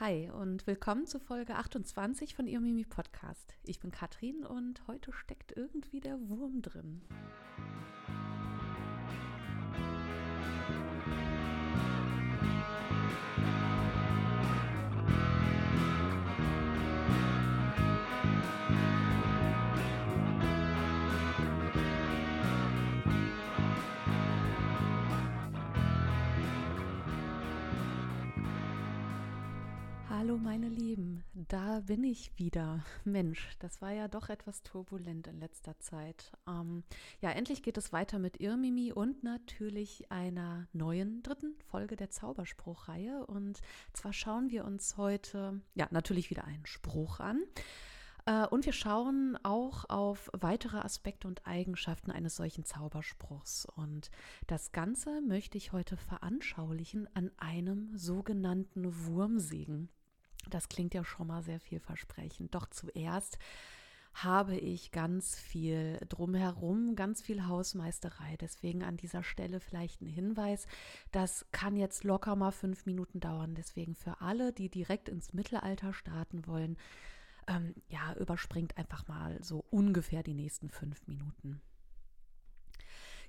Hi 0.00 0.30
und 0.30 0.66
willkommen 0.66 1.06
zu 1.06 1.20
Folge 1.20 1.56
28 1.56 2.34
von 2.34 2.46
Ihr 2.46 2.58
Mimi 2.58 2.86
Podcast. 2.86 3.54
Ich 3.64 3.80
bin 3.80 3.90
Katrin 3.90 4.46
und 4.46 4.80
heute 4.88 5.12
steckt 5.12 5.54
irgendwie 5.54 6.00
der 6.00 6.18
Wurm 6.30 6.62
drin. 6.62 7.02
Hallo 30.20 30.36
meine 30.36 30.68
Lieben, 30.68 31.24
da 31.32 31.80
bin 31.80 32.04
ich 32.04 32.30
wieder. 32.36 32.84
Mensch, 33.06 33.56
das 33.58 33.80
war 33.80 33.92
ja 33.92 34.06
doch 34.06 34.28
etwas 34.28 34.62
turbulent 34.62 35.26
in 35.28 35.40
letzter 35.40 35.78
Zeit. 35.78 36.30
Ähm, 36.46 36.84
ja, 37.22 37.30
endlich 37.30 37.62
geht 37.62 37.78
es 37.78 37.90
weiter 37.94 38.18
mit 38.18 38.38
Irmimi 38.38 38.92
und 38.92 39.24
natürlich 39.24 40.12
einer 40.12 40.68
neuen 40.74 41.22
dritten 41.22 41.54
Folge 41.70 41.96
der 41.96 42.10
Zauberspruchreihe. 42.10 43.24
Und 43.28 43.62
zwar 43.94 44.12
schauen 44.12 44.50
wir 44.50 44.66
uns 44.66 44.98
heute, 44.98 45.62
ja, 45.74 45.88
natürlich 45.90 46.28
wieder 46.28 46.44
einen 46.44 46.66
Spruch 46.66 47.20
an. 47.20 47.40
Äh, 48.26 48.46
und 48.48 48.66
wir 48.66 48.74
schauen 48.74 49.38
auch 49.42 49.88
auf 49.88 50.28
weitere 50.34 50.80
Aspekte 50.80 51.28
und 51.28 51.46
Eigenschaften 51.46 52.10
eines 52.10 52.36
solchen 52.36 52.66
Zauberspruchs. 52.66 53.64
Und 53.64 54.10
das 54.46 54.72
Ganze 54.72 55.22
möchte 55.22 55.56
ich 55.56 55.72
heute 55.72 55.96
veranschaulichen 55.96 57.08
an 57.14 57.30
einem 57.38 57.96
sogenannten 57.96 59.06
Wurmsegen. 59.06 59.88
Das 60.48 60.68
klingt 60.68 60.94
ja 60.94 61.04
schon 61.04 61.26
mal 61.26 61.42
sehr 61.42 61.60
vielversprechend. 61.60 62.54
Doch 62.54 62.66
zuerst 62.66 63.38
habe 64.14 64.56
ich 64.56 64.90
ganz 64.90 65.38
viel 65.38 65.98
drumherum, 66.08 66.96
ganz 66.96 67.22
viel 67.22 67.46
Hausmeisterei. 67.46 68.36
Deswegen 68.40 68.82
an 68.82 68.96
dieser 68.96 69.22
Stelle 69.22 69.60
vielleicht 69.60 70.02
ein 70.02 70.08
Hinweis. 70.08 70.66
Das 71.12 71.46
kann 71.52 71.76
jetzt 71.76 72.04
locker 72.04 72.36
mal 72.36 72.50
fünf 72.50 72.86
Minuten 72.86 73.20
dauern. 73.20 73.54
Deswegen 73.54 73.94
für 73.94 74.20
alle, 74.20 74.52
die 74.52 74.68
direkt 74.68 75.08
ins 75.08 75.32
Mittelalter 75.32 75.92
starten 75.92 76.46
wollen, 76.46 76.76
ähm, 77.46 77.74
ja, 77.88 78.14
überspringt 78.14 78.76
einfach 78.76 79.06
mal 79.08 79.38
so 79.42 79.64
ungefähr 79.70 80.22
die 80.22 80.34
nächsten 80.34 80.70
fünf 80.70 81.06
Minuten. 81.06 81.60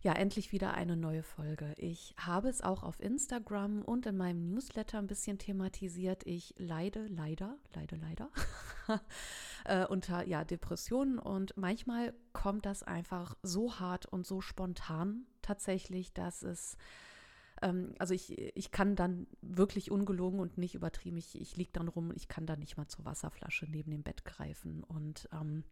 Ja, 0.03 0.13
endlich 0.13 0.51
wieder 0.51 0.73
eine 0.73 0.97
neue 0.97 1.21
Folge. 1.21 1.75
Ich 1.77 2.15
habe 2.17 2.49
es 2.49 2.63
auch 2.63 2.81
auf 2.81 2.99
Instagram 2.99 3.83
und 3.83 4.07
in 4.07 4.17
meinem 4.17 4.49
Newsletter 4.49 4.97
ein 4.97 5.05
bisschen 5.05 5.37
thematisiert. 5.37 6.25
Ich 6.25 6.55
leide 6.57 7.05
leider, 7.05 7.55
leide 7.75 7.97
leider 7.97 8.31
äh, 9.65 9.85
unter 9.85 10.27
ja, 10.27 10.43
Depressionen 10.43 11.19
und 11.19 11.55
manchmal 11.55 12.15
kommt 12.33 12.65
das 12.65 12.81
einfach 12.81 13.37
so 13.43 13.79
hart 13.79 14.07
und 14.07 14.25
so 14.25 14.41
spontan 14.41 15.27
tatsächlich, 15.43 16.13
dass 16.13 16.41
es 16.41 16.77
ähm, 17.61 17.93
also 17.99 18.15
ich, 18.15 18.39
ich 18.57 18.71
kann 18.71 18.95
dann 18.95 19.27
wirklich 19.43 19.91
ungelogen 19.91 20.39
und 20.39 20.57
nicht 20.57 20.73
übertrieben, 20.73 21.17
ich, 21.17 21.39
ich 21.39 21.57
liege 21.57 21.73
dann 21.73 21.87
rum, 21.87 22.11
ich 22.15 22.27
kann 22.27 22.47
dann 22.47 22.59
nicht 22.59 22.75
mal 22.75 22.87
zur 22.87 23.05
Wasserflasche 23.05 23.67
neben 23.69 23.91
dem 23.91 24.01
Bett 24.01 24.25
greifen. 24.25 24.83
Und 24.83 25.29
ähm, 25.31 25.63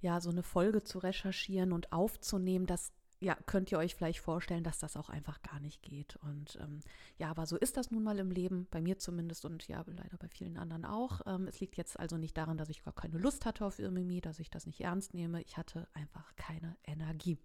ja, 0.00 0.20
so 0.20 0.30
eine 0.30 0.42
Folge 0.42 0.82
zu 0.82 0.98
recherchieren 0.98 1.72
und 1.72 1.92
aufzunehmen, 1.92 2.66
das 2.66 2.92
ja, 3.24 3.36
könnt 3.46 3.72
ihr 3.72 3.78
euch 3.78 3.94
vielleicht 3.94 4.20
vorstellen, 4.20 4.64
dass 4.64 4.78
das 4.78 4.96
auch 4.96 5.08
einfach 5.08 5.40
gar 5.42 5.58
nicht 5.58 5.82
geht. 5.82 6.16
Und 6.16 6.58
ähm, 6.60 6.80
ja, 7.16 7.30
aber 7.30 7.46
so 7.46 7.56
ist 7.56 7.78
das 7.78 7.90
nun 7.90 8.02
mal 8.02 8.18
im 8.18 8.30
Leben, 8.30 8.66
bei 8.70 8.82
mir 8.82 8.98
zumindest 8.98 9.46
und 9.46 9.66
ja, 9.66 9.82
leider 9.86 10.18
bei 10.18 10.28
vielen 10.28 10.58
anderen 10.58 10.84
auch. 10.84 11.22
Ähm, 11.26 11.48
es 11.48 11.58
liegt 11.58 11.76
jetzt 11.76 11.98
also 11.98 12.18
nicht 12.18 12.36
daran, 12.36 12.58
dass 12.58 12.68
ich 12.68 12.84
gar 12.84 12.94
keine 12.94 13.16
Lust 13.18 13.46
hatte 13.46 13.64
auf 13.64 13.78
Irmimi, 13.78 14.20
dass 14.20 14.38
ich 14.38 14.50
das 14.50 14.66
nicht 14.66 14.80
ernst 14.82 15.14
nehme. 15.14 15.40
Ich 15.42 15.56
hatte 15.56 15.88
einfach 15.94 16.36
keine 16.36 16.76
Energie. 16.84 17.38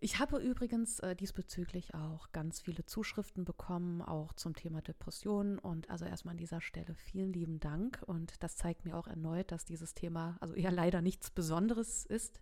Ich 0.00 0.18
habe 0.18 0.38
übrigens 0.38 1.00
äh, 1.00 1.14
diesbezüglich 1.14 1.94
auch 1.94 2.32
ganz 2.32 2.60
viele 2.60 2.86
Zuschriften 2.86 3.44
bekommen, 3.44 4.00
auch 4.00 4.32
zum 4.32 4.54
Thema 4.54 4.80
Depressionen. 4.80 5.58
Und 5.58 5.90
also 5.90 6.06
erstmal 6.06 6.32
an 6.32 6.38
dieser 6.38 6.62
Stelle 6.62 6.94
vielen 6.94 7.34
lieben 7.34 7.60
Dank. 7.60 8.02
Und 8.06 8.42
das 8.42 8.56
zeigt 8.56 8.86
mir 8.86 8.96
auch 8.96 9.08
erneut, 9.08 9.52
dass 9.52 9.66
dieses 9.66 9.92
Thema 9.92 10.38
also 10.40 10.54
eher 10.54 10.72
leider 10.72 11.02
nichts 11.02 11.30
Besonderes 11.30 12.06
ist 12.06 12.40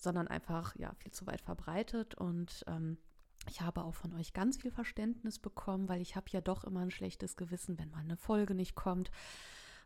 sondern 0.00 0.28
einfach 0.28 0.74
ja 0.76 0.94
viel 0.94 1.12
zu 1.12 1.26
weit 1.26 1.40
verbreitet 1.40 2.14
und 2.14 2.64
ähm, 2.66 2.98
ich 3.48 3.60
habe 3.60 3.84
auch 3.84 3.94
von 3.94 4.12
euch 4.14 4.32
ganz 4.32 4.58
viel 4.58 4.70
Verständnis 4.70 5.38
bekommen, 5.38 5.88
weil 5.88 6.00
ich 6.00 6.16
habe 6.16 6.26
ja 6.30 6.40
doch 6.40 6.64
immer 6.64 6.80
ein 6.80 6.90
schlechtes 6.90 7.36
Gewissen, 7.36 7.78
wenn 7.78 7.90
mal 7.90 8.00
eine 8.00 8.16
Folge 8.16 8.54
nicht 8.54 8.74
kommt. 8.74 9.10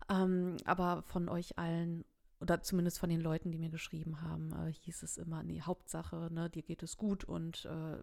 Ähm, 0.08 0.56
aber 0.64 1.02
von 1.02 1.28
euch 1.28 1.58
allen 1.58 2.04
oder 2.42 2.60
zumindest 2.60 2.98
von 2.98 3.08
den 3.08 3.20
Leuten, 3.20 3.52
die 3.52 3.58
mir 3.58 3.70
geschrieben 3.70 4.20
haben, 4.20 4.52
äh, 4.52 4.72
hieß 4.72 5.04
es 5.04 5.16
immer, 5.16 5.44
nee, 5.44 5.60
Hauptsache, 5.60 6.28
ne, 6.32 6.50
dir 6.50 6.62
geht 6.62 6.82
es 6.82 6.96
gut 6.96 7.22
und 7.22 7.66
äh, 7.66 8.02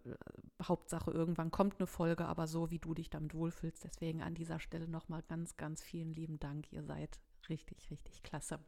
Hauptsache, 0.62 1.10
irgendwann 1.10 1.50
kommt 1.50 1.78
eine 1.78 1.86
Folge, 1.86 2.24
aber 2.24 2.46
so, 2.46 2.70
wie 2.70 2.78
du 2.78 2.94
dich 2.94 3.10
damit 3.10 3.34
wohlfühlst. 3.34 3.84
Deswegen 3.84 4.22
an 4.22 4.34
dieser 4.34 4.58
Stelle 4.58 4.88
nochmal 4.88 5.22
ganz, 5.28 5.58
ganz 5.58 5.82
vielen 5.82 6.14
lieben 6.14 6.38
Dank. 6.38 6.72
Ihr 6.72 6.82
seid 6.82 7.20
richtig, 7.50 7.90
richtig 7.90 8.22
klasse. 8.22 8.60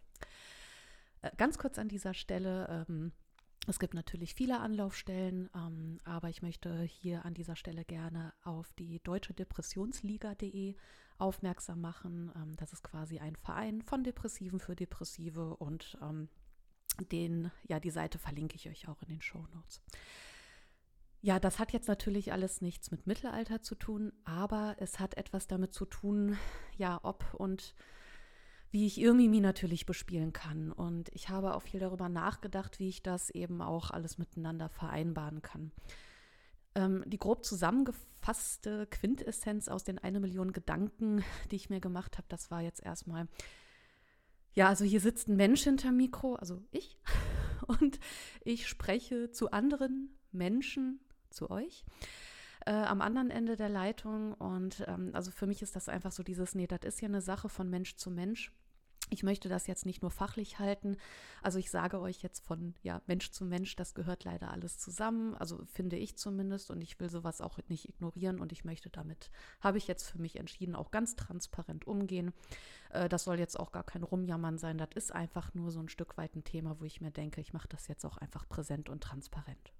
Äh, 1.22 1.30
ganz 1.38 1.56
kurz 1.56 1.78
an 1.78 1.88
dieser 1.88 2.12
Stelle, 2.12 2.86
ähm, 2.86 3.12
es 3.68 3.78
gibt 3.78 3.94
natürlich 3.94 4.34
viele 4.34 4.60
Anlaufstellen, 4.60 5.48
ähm, 5.54 5.98
aber 6.04 6.28
ich 6.28 6.42
möchte 6.42 6.82
hier 6.82 7.24
an 7.24 7.34
dieser 7.34 7.56
Stelle 7.56 7.84
gerne 7.84 8.32
auf 8.42 8.72
die 8.74 9.00
deutsche 9.00 9.34
Depressionsliga.de 9.34 10.74
aufmerksam 11.18 11.80
machen. 11.80 12.32
Ähm, 12.34 12.56
das 12.56 12.72
ist 12.72 12.82
quasi 12.82 13.20
ein 13.20 13.36
Verein 13.36 13.82
von 13.82 14.02
Depressiven 14.02 14.58
für 14.58 14.74
Depressive 14.74 15.56
und 15.56 15.96
ähm, 16.02 16.28
den, 17.10 17.50
ja, 17.68 17.78
die 17.78 17.90
Seite 17.90 18.18
verlinke 18.18 18.56
ich 18.56 18.68
euch 18.68 18.88
auch 18.88 19.00
in 19.02 19.08
den 19.08 19.22
Show 19.22 19.46
Notes. 19.54 19.80
Ja, 21.20 21.38
das 21.38 21.60
hat 21.60 21.72
jetzt 21.72 21.86
natürlich 21.86 22.32
alles 22.32 22.62
nichts 22.62 22.90
mit 22.90 23.06
Mittelalter 23.06 23.62
zu 23.62 23.76
tun, 23.76 24.12
aber 24.24 24.74
es 24.78 24.98
hat 24.98 25.16
etwas 25.16 25.46
damit 25.46 25.72
zu 25.72 25.84
tun, 25.84 26.36
ja, 26.76 26.98
ob 27.04 27.32
und 27.34 27.76
wie 28.72 28.86
ich 28.86 28.98
Irmimi 28.98 29.40
natürlich 29.40 29.84
bespielen 29.84 30.32
kann. 30.32 30.72
Und 30.72 31.10
ich 31.12 31.28
habe 31.28 31.54
auch 31.54 31.62
viel 31.62 31.78
darüber 31.78 32.08
nachgedacht, 32.08 32.78
wie 32.78 32.88
ich 32.88 33.02
das 33.02 33.28
eben 33.30 33.60
auch 33.60 33.90
alles 33.90 34.16
miteinander 34.16 34.70
vereinbaren 34.70 35.42
kann. 35.42 35.72
Ähm, 36.74 37.04
die 37.06 37.18
grob 37.18 37.44
zusammengefasste 37.44 38.86
Quintessenz 38.86 39.68
aus 39.68 39.84
den 39.84 39.98
eine 39.98 40.20
Million 40.20 40.52
Gedanken, 40.52 41.22
die 41.50 41.56
ich 41.56 41.68
mir 41.68 41.80
gemacht 41.80 42.16
habe, 42.16 42.26
das 42.30 42.50
war 42.50 42.62
jetzt 42.62 42.82
erstmal, 42.82 43.28
ja, 44.54 44.68
also 44.68 44.86
hier 44.86 45.00
sitzt 45.00 45.28
ein 45.28 45.36
Mensch 45.36 45.62
hinter 45.62 45.92
Mikro, 45.92 46.36
also 46.36 46.62
ich, 46.70 46.98
und 47.66 48.00
ich 48.42 48.66
spreche 48.66 49.30
zu 49.30 49.50
anderen 49.50 50.18
Menschen, 50.32 50.98
zu 51.28 51.50
euch. 51.50 51.84
Äh, 52.64 52.72
am 52.72 53.00
anderen 53.00 53.30
Ende 53.30 53.56
der 53.56 53.68
Leitung. 53.68 54.34
Und 54.34 54.84
ähm, 54.86 55.10
also 55.14 55.30
für 55.30 55.46
mich 55.46 55.62
ist 55.62 55.74
das 55.74 55.88
einfach 55.88 56.12
so 56.12 56.22
dieses, 56.22 56.54
nee, 56.54 56.66
das 56.66 56.80
ist 56.84 57.00
ja 57.00 57.08
eine 57.08 57.20
Sache 57.20 57.48
von 57.48 57.68
Mensch 57.68 57.96
zu 57.96 58.10
Mensch. 58.10 58.52
Ich 59.12 59.22
möchte 59.22 59.50
das 59.50 59.66
jetzt 59.66 59.84
nicht 59.84 60.00
nur 60.00 60.10
fachlich 60.10 60.58
halten. 60.58 60.96
Also 61.42 61.58
ich 61.58 61.70
sage 61.70 62.00
euch 62.00 62.22
jetzt 62.22 62.40
von 62.46 62.74
ja, 62.82 63.02
Mensch 63.06 63.30
zu 63.30 63.44
Mensch, 63.44 63.76
das 63.76 63.92
gehört 63.92 64.24
leider 64.24 64.50
alles 64.50 64.78
zusammen. 64.78 65.34
Also 65.34 65.60
finde 65.66 65.96
ich 65.96 66.16
zumindest 66.16 66.70
und 66.70 66.80
ich 66.80 66.98
will 66.98 67.10
sowas 67.10 67.42
auch 67.42 67.58
nicht 67.68 67.90
ignorieren 67.90 68.40
und 68.40 68.52
ich 68.52 68.64
möchte 68.64 68.88
damit, 68.88 69.30
habe 69.60 69.76
ich 69.76 69.86
jetzt 69.86 70.08
für 70.08 70.18
mich 70.18 70.36
entschieden, 70.36 70.74
auch 70.74 70.90
ganz 70.90 71.14
transparent 71.14 71.86
umgehen. 71.86 72.32
Äh, 72.88 73.10
das 73.10 73.24
soll 73.24 73.38
jetzt 73.38 73.60
auch 73.60 73.70
gar 73.70 73.84
kein 73.84 74.02
Rumjammern 74.02 74.56
sein. 74.56 74.78
Das 74.78 74.88
ist 74.94 75.12
einfach 75.12 75.52
nur 75.52 75.70
so 75.70 75.80
ein 75.80 75.90
Stück 75.90 76.16
weit 76.16 76.34
ein 76.34 76.44
Thema, 76.44 76.80
wo 76.80 76.84
ich 76.86 77.02
mir 77.02 77.10
denke, 77.10 77.42
ich 77.42 77.52
mache 77.52 77.68
das 77.68 77.88
jetzt 77.88 78.06
auch 78.06 78.16
einfach 78.16 78.48
präsent 78.48 78.88
und 78.88 79.02
transparent. 79.02 79.74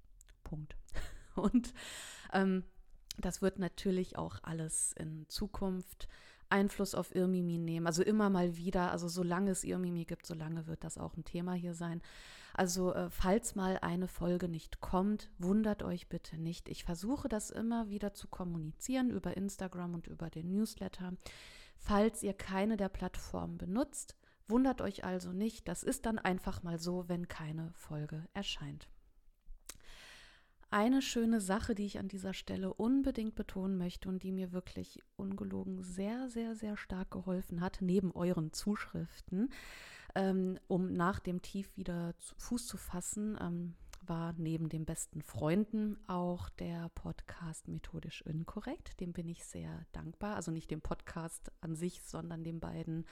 Punkt. 0.44 0.76
Und 1.34 1.72
ähm, 2.34 2.62
das 3.16 3.40
wird 3.40 3.58
natürlich 3.58 4.18
auch 4.18 4.40
alles 4.42 4.92
in 4.98 5.26
Zukunft 5.30 6.06
Einfluss 6.52 6.94
auf 6.94 7.14
Irmimi 7.14 7.58
nehmen. 7.58 7.86
Also 7.86 8.02
immer 8.02 8.30
mal 8.30 8.56
wieder, 8.56 8.92
also 8.92 9.08
solange 9.08 9.50
es 9.50 9.64
Irmimi 9.64 10.04
gibt, 10.04 10.26
solange 10.26 10.66
wird 10.66 10.84
das 10.84 10.98
auch 10.98 11.16
ein 11.16 11.24
Thema 11.24 11.54
hier 11.54 11.74
sein. 11.74 12.02
Also 12.54 12.92
äh, 12.92 13.08
falls 13.10 13.54
mal 13.54 13.78
eine 13.80 14.06
Folge 14.06 14.48
nicht 14.48 14.80
kommt, 14.80 15.30
wundert 15.38 15.82
euch 15.82 16.08
bitte 16.08 16.36
nicht. 16.36 16.68
Ich 16.68 16.84
versuche 16.84 17.28
das 17.28 17.50
immer 17.50 17.88
wieder 17.88 18.12
zu 18.12 18.28
kommunizieren 18.28 19.10
über 19.10 19.36
Instagram 19.36 19.94
und 19.94 20.06
über 20.06 20.28
den 20.28 20.50
Newsletter. 20.50 21.14
Falls 21.78 22.22
ihr 22.22 22.34
keine 22.34 22.76
der 22.76 22.90
Plattformen 22.90 23.56
benutzt, 23.58 24.16
wundert 24.46 24.82
euch 24.82 25.04
also 25.04 25.32
nicht. 25.32 25.66
Das 25.66 25.82
ist 25.82 26.04
dann 26.06 26.18
einfach 26.18 26.62
mal 26.62 26.78
so, 26.78 27.08
wenn 27.08 27.26
keine 27.26 27.72
Folge 27.72 28.28
erscheint. 28.34 28.88
Eine 30.72 31.02
schöne 31.02 31.42
Sache, 31.42 31.74
die 31.74 31.84
ich 31.84 31.98
an 31.98 32.08
dieser 32.08 32.32
Stelle 32.32 32.72
unbedingt 32.72 33.34
betonen 33.34 33.76
möchte 33.76 34.08
und 34.08 34.22
die 34.22 34.32
mir 34.32 34.52
wirklich 34.52 35.02
ungelogen 35.16 35.82
sehr, 35.82 36.30
sehr, 36.30 36.56
sehr 36.56 36.78
stark 36.78 37.10
geholfen 37.10 37.60
hat, 37.60 37.82
neben 37.82 38.10
euren 38.12 38.54
Zuschriften, 38.54 39.52
ähm, 40.14 40.58
um 40.68 40.94
nach 40.94 41.20
dem 41.20 41.42
Tief 41.42 41.76
wieder 41.76 42.14
zu 42.20 42.34
Fuß 42.38 42.66
zu 42.66 42.78
fassen, 42.78 43.36
ähm, 43.38 43.74
war 44.00 44.32
neben 44.38 44.70
den 44.70 44.86
besten 44.86 45.20
Freunden 45.20 45.98
auch 46.08 46.48
der 46.48 46.88
Podcast 46.94 47.68
Methodisch 47.68 48.22
Inkorrekt. 48.22 48.98
Dem 48.98 49.12
bin 49.12 49.28
ich 49.28 49.44
sehr 49.44 49.84
dankbar. 49.92 50.36
Also 50.36 50.52
nicht 50.52 50.70
dem 50.70 50.80
Podcast 50.80 51.52
an 51.60 51.76
sich, 51.76 52.00
sondern 52.02 52.44
den 52.44 52.60
beiden 52.60 53.04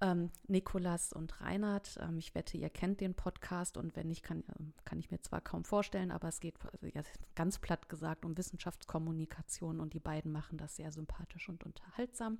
ähm, 0.00 0.30
Nikolas 0.46 1.12
und 1.12 1.40
Reinhard. 1.40 1.98
Ähm, 2.00 2.18
ich 2.18 2.34
wette, 2.34 2.56
ihr 2.56 2.70
kennt 2.70 3.00
den 3.00 3.14
Podcast 3.14 3.76
und 3.76 3.96
wenn 3.96 4.08
nicht, 4.08 4.22
kann, 4.22 4.44
ähm, 4.58 4.72
kann 4.84 4.98
ich 4.98 5.10
mir 5.10 5.20
zwar 5.20 5.40
kaum 5.40 5.64
vorstellen, 5.64 6.10
aber 6.10 6.28
es 6.28 6.40
geht 6.40 6.54
ja, 6.94 7.02
ganz 7.34 7.58
platt 7.58 7.88
gesagt 7.88 8.24
um 8.24 8.36
Wissenschaftskommunikation 8.36 9.80
und 9.80 9.94
die 9.94 10.00
beiden 10.00 10.32
machen 10.32 10.58
das 10.58 10.76
sehr 10.76 10.92
sympathisch 10.92 11.48
und 11.48 11.64
unterhaltsam. 11.64 12.38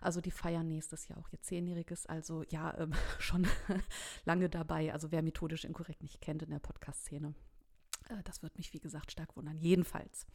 Also 0.00 0.20
die 0.20 0.30
feiern 0.30 0.68
nächstes 0.68 1.08
Jahr 1.08 1.18
auch 1.18 1.28
ihr 1.32 1.40
Zehnjähriges. 1.40 2.06
Also 2.06 2.44
ja, 2.48 2.76
ähm, 2.78 2.92
schon 3.18 3.46
lange 4.24 4.48
dabei. 4.48 4.92
Also 4.92 5.10
wer 5.10 5.22
methodisch 5.22 5.64
inkorrekt 5.64 6.02
nicht 6.02 6.20
kennt 6.20 6.42
in 6.42 6.50
der 6.50 6.58
Podcast-Szene, 6.58 7.34
äh, 8.08 8.22
das 8.24 8.42
wird 8.42 8.56
mich, 8.56 8.72
wie 8.72 8.80
gesagt, 8.80 9.10
stark 9.10 9.36
wundern. 9.36 9.58
Jedenfalls. 9.58 10.26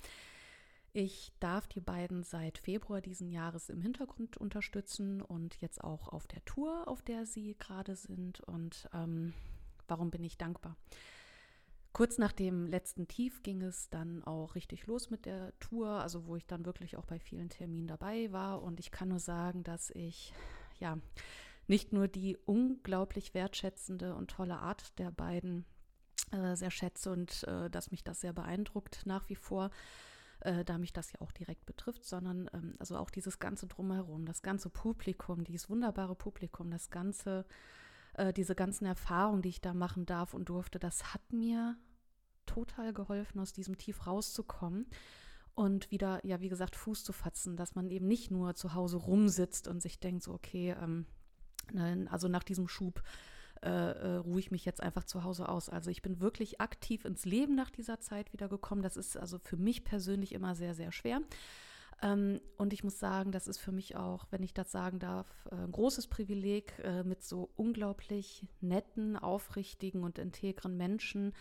Ich 0.94 1.32
darf 1.40 1.68
die 1.68 1.80
beiden 1.80 2.24
seit 2.24 2.58
Februar 2.58 3.00
diesen 3.00 3.30
Jahres 3.30 3.70
im 3.70 3.80
Hintergrund 3.80 4.36
unterstützen 4.36 5.22
und 5.22 5.56
jetzt 5.62 5.82
auch 5.82 6.10
auf 6.10 6.28
der 6.28 6.44
Tour, 6.44 6.88
auf 6.88 7.02
der 7.02 7.26
sie 7.26 7.56
gerade 7.58 7.96
sind. 7.96 8.42
Und 8.42 8.90
ähm, 8.94 9.34
warum 9.88 10.12
bin 10.12 10.24
ich 10.24 10.38
dankbar? 10.38 10.76
Kurz 11.94 12.18
nach 12.18 12.34
dem 12.34 12.68
letzten 12.68 13.08
Tief 13.08 13.42
ging 13.42 13.62
es 13.62 13.90
dann 13.90 14.24
auch 14.24 14.56
richtig 14.56 14.86
los 14.86 15.10
mit 15.10 15.26
der 15.26 15.58
Tour, 15.60 15.88
also 15.88 16.26
wo 16.26 16.36
ich 16.36 16.46
dann 16.46 16.66
wirklich 16.66 16.98
auch 16.98 17.06
bei 17.06 17.20
vielen 17.20 17.50
Terminen 17.50 17.88
dabei 17.88 18.32
war. 18.34 18.62
Und 18.62 18.82
ich 18.82 18.92
kann 18.92 19.10
nur 19.10 19.20
sagen, 19.20 19.64
dass 19.64 19.92
ich 19.92 20.34
ja 20.80 20.98
nicht 21.68 21.94
nur 21.94 22.10
die 22.10 22.38
unglaublich 22.46 23.34
wertschätzende 23.34 24.14
und 24.16 24.32
tolle 24.32 24.58
Art 24.58 24.98
der 25.00 25.12
beiden 25.12 25.64
äh, 26.32 26.56
sehr 26.56 26.72
schätze 26.72 27.12
und 27.12 27.44
äh, 27.44 27.70
dass 27.70 27.92
mich 27.92 28.04
das 28.04 28.20
sehr 28.20 28.34
beeindruckt 28.34 29.06
nach 29.06 29.30
wie 29.30 29.36
vor, 29.36 29.70
äh, 30.42 30.64
da 30.66 30.78
mich 30.78 30.94
das 30.94 31.12
ja 31.14 31.22
auch 31.22 31.32
direkt 31.32 31.66
betrifft, 31.66 32.06
sondern 32.06 32.50
ähm, 32.54 32.76
also 32.80 32.98
auch 32.98 33.10
dieses 33.10 33.40
ganze 33.40 33.68
Drumherum, 33.68 34.26
das 34.26 34.42
ganze 34.42 34.70
Publikum, 34.70 35.44
dieses 35.44 35.70
wunderbare 35.70 36.16
Publikum, 36.16 36.70
das 36.70 36.90
ganze 36.90 37.46
äh, 38.14 38.34
diese 38.34 38.56
ganzen 38.56 38.86
Erfahrungen, 38.86 39.42
die 39.42 39.50
ich 39.50 39.62
da 39.62 39.74
machen 39.74 40.06
darf 40.06 40.34
und 40.34 40.50
durfte, 40.50 40.80
das 40.80 41.14
hat 41.14 41.32
mir 41.32 41.78
total 42.46 42.94
geholfen, 42.94 43.40
aus 43.40 43.54
diesem 43.54 43.78
Tief 43.78 44.08
rauszukommen 44.08 44.88
und 45.54 45.92
wieder, 45.92 46.26
ja, 46.26 46.42
wie 46.42 46.50
gesagt, 46.50 46.76
Fuß 46.76 47.04
zu 47.04 47.14
fatzen, 47.14 47.56
dass 47.56 47.76
man 47.76 47.90
eben 47.90 48.08
nicht 48.08 48.32
nur 48.32 48.56
zu 48.56 48.74
Hause 48.74 48.98
rumsitzt 48.98 49.68
und 49.68 49.82
sich 49.82 50.00
denkt, 50.00 50.24
so, 50.24 50.34
okay, 50.34 50.76
ähm, 50.82 51.06
nein, 51.72 52.08
also 52.08 52.28
nach 52.28 52.44
diesem 52.44 52.68
Schub 52.68 53.02
äh, 53.64 53.70
äh, 53.70 54.16
ruhe 54.18 54.40
ich 54.40 54.52
mich 54.52 54.66
jetzt 54.66 54.82
einfach 54.82 55.04
zu 55.04 55.24
Hause 55.24 55.48
aus. 55.48 55.70
Also 55.70 55.92
ich 55.92 56.02
bin 56.02 56.20
wirklich 56.20 56.62
aktiv 56.62 57.06
ins 57.06 57.26
Leben 57.26 57.56
nach 57.56 57.70
dieser 57.70 58.00
Zeit 58.00 58.34
wieder 58.34 58.50
gekommen. 58.50 58.82
Das 58.82 58.98
ist 58.98 59.18
also 59.18 59.38
für 59.38 59.58
mich 59.58 59.84
persönlich 59.84 60.34
immer 60.34 60.56
sehr, 60.56 60.74
sehr 60.74 60.92
schwer. 60.92 61.22
Ähm, 62.02 62.42
und 62.58 62.74
ich 62.74 62.84
muss 62.84 63.00
sagen, 63.00 63.32
das 63.32 63.48
ist 63.48 63.60
für 63.60 63.72
mich 63.72 63.96
auch, 63.96 64.26
wenn 64.32 64.44
ich 64.44 64.54
das 64.54 64.72
sagen 64.72 65.00
darf, 65.00 65.28
äh, 65.52 65.56
ein 65.56 65.72
großes 65.72 66.08
Privileg, 66.08 66.74
äh, 66.84 67.04
mit 67.04 67.24
so 67.24 67.52
unglaublich 67.56 68.48
netten, 68.60 69.16
aufrichtigen 69.16 70.04
und 70.04 70.18
integren 70.18 70.78
Menschen 70.78 71.34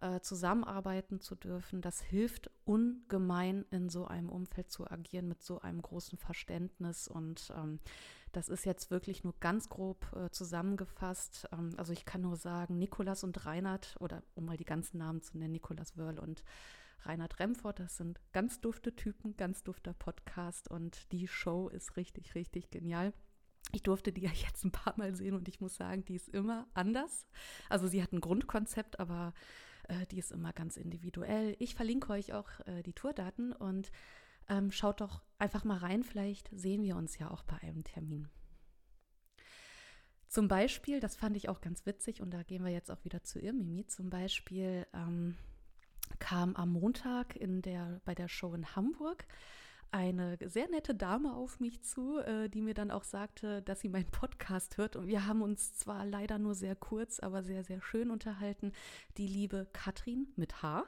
äh, 0.00 0.20
zusammenarbeiten 0.20 1.20
zu 1.20 1.34
dürfen. 1.34 1.82
Das 1.82 2.00
hilft 2.00 2.50
ungemein 2.64 3.66
in 3.70 3.90
so 3.90 4.06
einem 4.06 4.30
Umfeld 4.30 4.70
zu 4.70 4.90
agieren 4.90 5.28
mit 5.28 5.42
so 5.42 5.60
einem 5.60 5.82
großen 5.82 6.16
Verständnis. 6.16 7.06
Und 7.06 7.52
ähm, 7.54 7.80
das 8.32 8.48
ist 8.48 8.64
jetzt 8.64 8.90
wirklich 8.90 9.24
nur 9.24 9.34
ganz 9.40 9.68
grob 9.68 10.06
äh, 10.14 10.30
zusammengefasst. 10.30 11.48
Ähm, 11.52 11.70
also 11.76 11.92
ich 11.92 12.04
kann 12.04 12.22
nur 12.22 12.36
sagen, 12.36 12.78
Nikolas 12.78 13.24
und 13.24 13.46
Reinhard, 13.46 13.96
oder 14.00 14.22
um 14.34 14.44
mal 14.44 14.56
die 14.56 14.64
ganzen 14.64 14.98
Namen 14.98 15.22
zu 15.22 15.38
nennen, 15.38 15.52
Nikolas 15.52 15.96
Wörl 15.96 16.18
und 16.18 16.44
Reinhard 17.02 17.38
Remford, 17.40 17.80
das 17.80 17.96
sind 17.96 18.20
ganz 18.32 18.60
dufte 18.60 18.94
Typen, 18.94 19.36
ganz 19.36 19.62
dufter 19.62 19.94
Podcast 19.94 20.68
und 20.70 21.10
die 21.12 21.26
Show 21.26 21.68
ist 21.68 21.96
richtig, 21.96 22.34
richtig 22.34 22.70
genial. 22.70 23.12
Ich 23.72 23.82
durfte 23.82 24.12
die 24.12 24.22
ja 24.22 24.30
jetzt 24.34 24.64
ein 24.64 24.72
paar 24.72 24.96
Mal 24.96 25.14
sehen 25.14 25.34
und 25.34 25.48
ich 25.48 25.60
muss 25.60 25.76
sagen, 25.76 26.04
die 26.04 26.16
ist 26.16 26.28
immer 26.28 26.66
anders. 26.74 27.26
Also 27.68 27.86
sie 27.86 28.02
hat 28.02 28.12
ein 28.12 28.20
Grundkonzept, 28.20 29.00
aber 29.00 29.32
äh, 29.88 30.06
die 30.06 30.18
ist 30.18 30.32
immer 30.32 30.52
ganz 30.52 30.76
individuell. 30.76 31.56
Ich 31.58 31.74
verlinke 31.74 32.12
euch 32.12 32.32
auch 32.32 32.48
äh, 32.66 32.82
die 32.82 32.92
Tourdaten 32.92 33.52
und 33.52 33.90
ähm, 34.50 34.70
schaut 34.70 35.00
doch 35.00 35.22
einfach 35.38 35.64
mal 35.64 35.78
rein. 35.78 36.04
Vielleicht 36.04 36.50
sehen 36.52 36.82
wir 36.82 36.96
uns 36.96 37.16
ja 37.18 37.30
auch 37.30 37.42
bei 37.44 37.56
einem 37.62 37.84
Termin. 37.84 38.28
Zum 40.28 40.46
Beispiel, 40.46 41.00
das 41.00 41.16
fand 41.16 41.36
ich 41.36 41.48
auch 41.48 41.60
ganz 41.60 41.86
witzig 41.86 42.20
und 42.20 42.30
da 42.30 42.42
gehen 42.42 42.64
wir 42.64 42.70
jetzt 42.70 42.90
auch 42.90 43.04
wieder 43.04 43.24
zu 43.24 43.40
Irmimi. 43.40 43.86
Zum 43.86 44.10
Beispiel 44.10 44.86
ähm, 44.92 45.36
kam 46.18 46.54
am 46.54 46.72
Montag 46.72 47.34
in 47.36 47.62
der, 47.62 48.00
bei 48.04 48.14
der 48.14 48.28
Show 48.28 48.54
in 48.54 48.76
Hamburg 48.76 49.26
eine 49.92 50.38
sehr 50.46 50.68
nette 50.68 50.94
Dame 50.94 51.34
auf 51.34 51.58
mich 51.58 51.82
zu, 51.82 52.18
äh, 52.18 52.48
die 52.48 52.62
mir 52.62 52.74
dann 52.74 52.92
auch 52.92 53.02
sagte, 53.02 53.60
dass 53.62 53.80
sie 53.80 53.88
meinen 53.88 54.10
Podcast 54.10 54.76
hört. 54.76 54.94
Und 54.94 55.08
wir 55.08 55.26
haben 55.26 55.42
uns 55.42 55.74
zwar 55.74 56.06
leider 56.06 56.38
nur 56.38 56.54
sehr 56.54 56.76
kurz, 56.76 57.18
aber 57.18 57.42
sehr, 57.42 57.64
sehr 57.64 57.82
schön 57.82 58.10
unterhalten. 58.10 58.72
Die 59.16 59.26
liebe 59.26 59.66
Katrin 59.72 60.28
mit 60.36 60.62
H, 60.62 60.84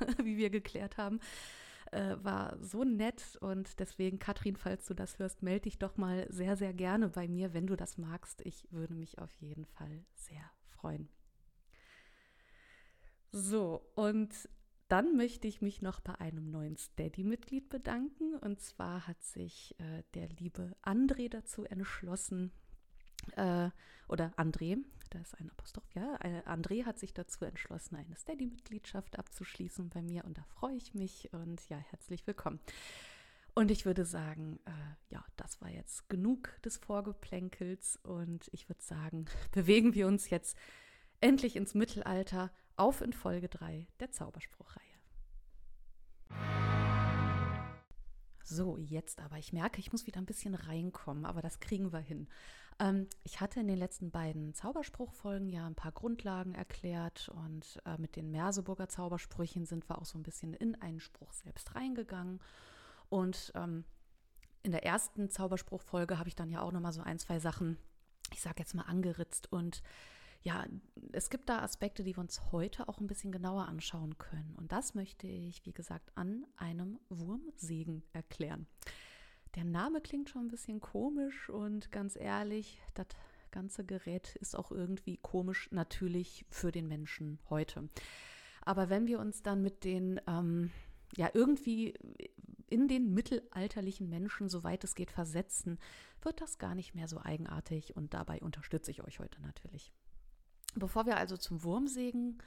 wie 0.22 0.36
wir 0.36 0.50
geklärt 0.50 0.98
haben, 0.98 1.20
äh, 1.92 2.16
war 2.22 2.56
so 2.60 2.84
nett. 2.84 3.36
Und 3.40 3.78
deswegen, 3.78 4.18
Katrin, 4.18 4.56
falls 4.56 4.86
du 4.86 4.94
das 4.94 5.18
hörst, 5.18 5.42
melde 5.42 5.62
dich 5.62 5.78
doch 5.78 5.96
mal 5.96 6.26
sehr, 6.30 6.56
sehr 6.56 6.72
gerne 6.72 7.08
bei 7.08 7.28
mir, 7.28 7.54
wenn 7.54 7.66
du 7.66 7.76
das 7.76 7.98
magst. 7.98 8.40
Ich 8.44 8.66
würde 8.70 8.94
mich 8.94 9.18
auf 9.18 9.32
jeden 9.36 9.66
Fall 9.66 10.04
sehr 10.14 10.44
freuen. 10.64 11.08
So, 13.30 13.82
und 13.94 14.48
dann 14.88 15.16
möchte 15.16 15.48
ich 15.48 15.62
mich 15.62 15.80
noch 15.80 16.00
bei 16.00 16.14
einem 16.20 16.50
neuen 16.50 16.76
Steady-Mitglied 16.76 17.70
bedanken. 17.70 18.36
Und 18.36 18.60
zwar 18.60 19.06
hat 19.06 19.22
sich 19.22 19.74
äh, 19.78 20.02
der 20.14 20.28
liebe 20.28 20.76
André 20.82 21.30
dazu 21.30 21.64
entschlossen, 21.64 22.52
äh, 23.36 23.70
oder 24.08 24.32
André, 24.36 24.78
da 25.12 25.20
ist 25.20 25.38
ein 25.38 25.50
Apostroph, 25.50 25.94
ja, 25.94 26.16
André 26.46 26.86
hat 26.86 26.98
sich 26.98 27.12
dazu 27.12 27.44
entschlossen, 27.44 27.96
eine 27.96 28.16
Steady-Mitgliedschaft 28.16 29.18
abzuschließen 29.18 29.90
bei 29.90 30.00
mir. 30.00 30.24
Und 30.24 30.38
da 30.38 30.44
freue 30.44 30.76
ich 30.76 30.94
mich 30.94 31.32
und 31.32 31.68
ja, 31.68 31.76
herzlich 31.76 32.26
willkommen. 32.26 32.60
Und 33.54 33.70
ich 33.70 33.84
würde 33.84 34.06
sagen, 34.06 34.58
äh, 34.64 35.12
ja, 35.12 35.22
das 35.36 35.60
war 35.60 35.68
jetzt 35.68 36.08
genug 36.08 36.58
des 36.62 36.78
Vorgeplänkels 36.78 37.98
und 38.02 38.48
ich 38.52 38.70
würde 38.70 38.82
sagen, 38.82 39.26
bewegen 39.52 39.94
wir 39.94 40.06
uns 40.06 40.30
jetzt 40.30 40.56
endlich 41.20 41.56
ins 41.56 41.74
Mittelalter 41.74 42.50
auf 42.76 43.02
in 43.02 43.12
Folge 43.12 43.48
3 43.50 43.86
der 44.00 44.10
Zauberspruchreihe. 44.10 44.82
So, 48.42 48.78
jetzt 48.78 49.20
aber. 49.20 49.36
Ich 49.36 49.52
merke, 49.52 49.78
ich 49.78 49.92
muss 49.92 50.06
wieder 50.06 50.20
ein 50.20 50.26
bisschen 50.26 50.54
reinkommen, 50.54 51.26
aber 51.26 51.42
das 51.42 51.60
kriegen 51.60 51.92
wir 51.92 52.00
hin. 52.00 52.28
Ähm, 52.78 53.08
ich 53.24 53.40
hatte 53.40 53.60
in 53.60 53.68
den 53.68 53.78
letzten 53.78 54.10
beiden 54.10 54.54
Zauberspruchfolgen 54.54 55.48
ja 55.48 55.66
ein 55.66 55.74
paar 55.74 55.92
Grundlagen 55.92 56.54
erklärt 56.54 57.28
und 57.28 57.80
äh, 57.84 57.98
mit 57.98 58.16
den 58.16 58.30
Merseburger 58.30 58.88
Zaubersprüchen 58.88 59.66
sind 59.66 59.88
wir 59.88 59.98
auch 59.98 60.04
so 60.04 60.18
ein 60.18 60.22
bisschen 60.22 60.54
in 60.54 60.74
einen 60.80 61.00
Spruch 61.00 61.32
selbst 61.32 61.74
reingegangen. 61.74 62.40
Und 63.08 63.52
ähm, 63.54 63.84
in 64.62 64.72
der 64.72 64.84
ersten 64.84 65.28
Zauberspruchfolge 65.28 66.18
habe 66.18 66.28
ich 66.28 66.36
dann 66.36 66.50
ja 66.50 66.62
auch 66.62 66.72
nochmal 66.72 66.92
so 66.92 67.02
ein, 67.02 67.18
zwei 67.18 67.38
Sachen, 67.38 67.78
ich 68.32 68.40
sage 68.40 68.60
jetzt 68.60 68.74
mal, 68.74 68.82
angeritzt 68.82 69.52
und 69.52 69.82
ja, 70.44 70.66
es 71.12 71.30
gibt 71.30 71.48
da 71.48 71.60
Aspekte, 71.60 72.02
die 72.02 72.16
wir 72.16 72.20
uns 72.20 72.50
heute 72.50 72.88
auch 72.88 72.98
ein 72.98 73.06
bisschen 73.06 73.30
genauer 73.30 73.68
anschauen 73.68 74.18
können. 74.18 74.54
Und 74.56 74.72
das 74.72 74.94
möchte 74.94 75.28
ich, 75.28 75.64
wie 75.66 75.72
gesagt, 75.72 76.10
an 76.16 76.44
einem 76.56 76.98
Wurmsegen 77.08 78.02
erklären. 78.12 78.66
Der 79.54 79.64
Name 79.64 80.00
klingt 80.00 80.30
schon 80.30 80.46
ein 80.46 80.50
bisschen 80.50 80.80
komisch 80.80 81.50
und 81.50 81.92
ganz 81.92 82.16
ehrlich, 82.16 82.80
das 82.94 83.06
ganze 83.50 83.84
Gerät 83.84 84.34
ist 84.36 84.56
auch 84.56 84.70
irgendwie 84.70 85.18
komisch, 85.18 85.68
natürlich 85.70 86.46
für 86.48 86.72
den 86.72 86.88
Menschen 86.88 87.38
heute. 87.50 87.88
Aber 88.62 88.88
wenn 88.88 89.06
wir 89.06 89.18
uns 89.18 89.42
dann 89.42 89.62
mit 89.62 89.84
den, 89.84 90.20
ähm, 90.26 90.70
ja, 91.16 91.30
irgendwie 91.34 91.94
in 92.70 92.88
den 92.88 93.12
mittelalterlichen 93.12 94.08
Menschen, 94.08 94.48
soweit 94.48 94.82
es 94.84 94.94
geht, 94.94 95.10
versetzen, 95.10 95.78
wird 96.22 96.40
das 96.40 96.58
gar 96.58 96.74
nicht 96.74 96.94
mehr 96.94 97.06
so 97.06 97.20
eigenartig 97.20 97.94
und 97.94 98.14
dabei 98.14 98.40
unterstütze 98.40 98.90
ich 98.90 99.04
euch 99.04 99.18
heute 99.18 99.42
natürlich. 99.42 99.92
Bevor 100.74 101.04
wir 101.04 101.18
also 101.18 101.36
zum 101.36 101.62
Wurmsägen 101.62 102.38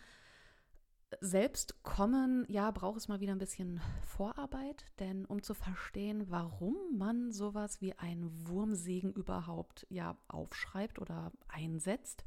selbst 1.22 1.84
kommen, 1.84 2.46
ja, 2.48 2.72
braucht 2.72 2.98
es 2.98 3.08
mal 3.08 3.20
wieder 3.20 3.34
ein 3.34 3.40
bisschen 3.40 3.82
Vorarbeit, 4.02 4.86
denn 5.00 5.26
um 5.26 5.42
zu 5.42 5.54
verstehen, 5.54 6.26
warum 6.30 6.76
man 6.98 7.32
sowas 7.32 7.82
wie 7.82 7.94
ein 7.94 8.30
Wurmsägen 8.48 9.14
überhaupt 9.14 9.86
ja 9.90 10.18
aufschreibt 10.28 11.00
oder 11.00 11.32
einsetzt, 11.48 12.26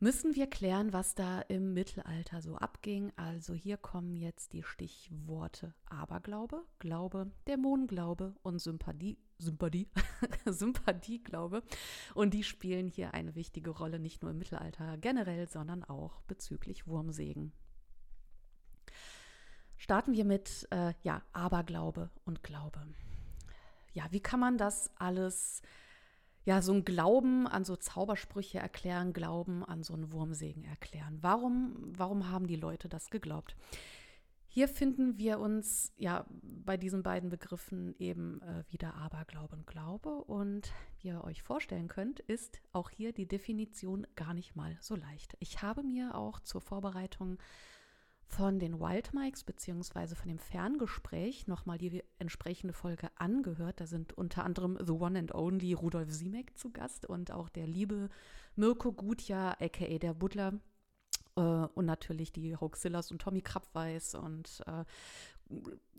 müssen 0.00 0.34
wir 0.34 0.46
klären, 0.48 0.92
was 0.92 1.14
da 1.14 1.42
im 1.42 1.74
Mittelalter 1.74 2.40
so 2.40 2.56
abging. 2.56 3.12
Also 3.16 3.54
hier 3.54 3.76
kommen 3.76 4.16
jetzt 4.16 4.52
die 4.54 4.62
Stichworte 4.62 5.74
Aberglaube, 5.86 6.64
Glaube, 6.78 7.30
Dämonenglaube 7.46 8.34
und 8.42 8.58
Sympathie, 8.58 9.18
Sympathie, 9.38 9.88
Sympathieglaube. 10.46 11.62
Und 12.14 12.34
die 12.34 12.44
spielen 12.44 12.88
hier 12.88 13.12
eine 13.14 13.34
wichtige 13.34 13.70
Rolle, 13.70 13.98
nicht 14.00 14.22
nur 14.22 14.30
im 14.30 14.38
Mittelalter 14.38 14.96
generell, 14.96 15.48
sondern 15.48 15.84
auch 15.84 16.22
bezüglich 16.22 16.86
Wurmsägen. 16.86 17.52
Starten 19.80 20.12
wir 20.12 20.26
mit 20.26 20.68
äh, 20.72 20.92
ja, 21.02 21.22
Aberglaube 21.32 22.10
und 22.26 22.42
Glaube. 22.42 22.86
Ja, 23.94 24.04
wie 24.10 24.20
kann 24.20 24.38
man 24.38 24.58
das 24.58 24.90
alles 24.96 25.62
ja, 26.44 26.60
so 26.60 26.74
ein 26.74 26.84
Glauben 26.84 27.46
an 27.46 27.64
so 27.64 27.76
Zaubersprüche 27.76 28.58
erklären, 28.58 29.14
Glauben 29.14 29.64
an 29.64 29.82
so 29.82 29.94
einen 29.94 30.12
Wurmsegen 30.12 30.64
erklären. 30.64 31.16
Warum, 31.22 31.76
warum 31.96 32.28
haben 32.28 32.46
die 32.46 32.56
Leute 32.56 32.90
das 32.90 33.08
geglaubt? 33.08 33.56
Hier 34.48 34.68
finden 34.68 35.16
wir 35.16 35.38
uns 35.38 35.94
ja 35.96 36.26
bei 36.42 36.76
diesen 36.76 37.02
beiden 37.02 37.30
Begriffen 37.30 37.94
eben 37.98 38.42
äh, 38.42 38.64
wieder 38.68 38.96
Aberglaube 38.96 39.56
und 39.56 39.66
Glaube. 39.66 40.10
Und 40.24 40.70
wie 40.98 41.08
ihr 41.08 41.24
euch 41.24 41.42
vorstellen 41.42 41.88
könnt, 41.88 42.20
ist 42.20 42.60
auch 42.72 42.90
hier 42.90 43.14
die 43.14 43.26
Definition 43.26 44.06
gar 44.14 44.34
nicht 44.34 44.56
mal 44.56 44.76
so 44.82 44.94
leicht. 44.94 45.38
Ich 45.40 45.62
habe 45.62 45.82
mir 45.82 46.14
auch 46.16 46.38
zur 46.40 46.60
Vorbereitung 46.60 47.38
von 48.30 48.58
den 48.58 48.78
Wild 48.78 49.12
Mikes 49.12 49.44
beziehungsweise 49.44 50.14
von 50.14 50.28
dem 50.28 50.38
Ferngespräch 50.38 51.46
nochmal 51.48 51.78
die 51.78 52.02
entsprechende 52.18 52.72
Folge 52.72 53.10
angehört. 53.16 53.80
Da 53.80 53.86
sind 53.86 54.12
unter 54.12 54.44
anderem 54.44 54.78
The 54.80 54.92
One 54.92 55.18
and 55.18 55.34
Only 55.34 55.72
Rudolf 55.72 56.10
Siemek 56.10 56.56
zu 56.56 56.70
Gast 56.70 57.06
und 57.06 57.32
auch 57.32 57.48
der 57.48 57.66
liebe 57.66 58.08
Mirko 58.54 58.92
Gutja, 58.92 59.56
aka 59.60 59.98
der 59.98 60.14
Butler. 60.14 60.54
Äh, 61.36 61.40
und 61.40 61.86
natürlich 61.86 62.32
die 62.32 62.56
Hoaxillas 62.56 63.10
und 63.10 63.20
Tommy 63.20 63.42
Krabweis 63.42 64.14
und 64.14 64.62
äh, 64.66 64.84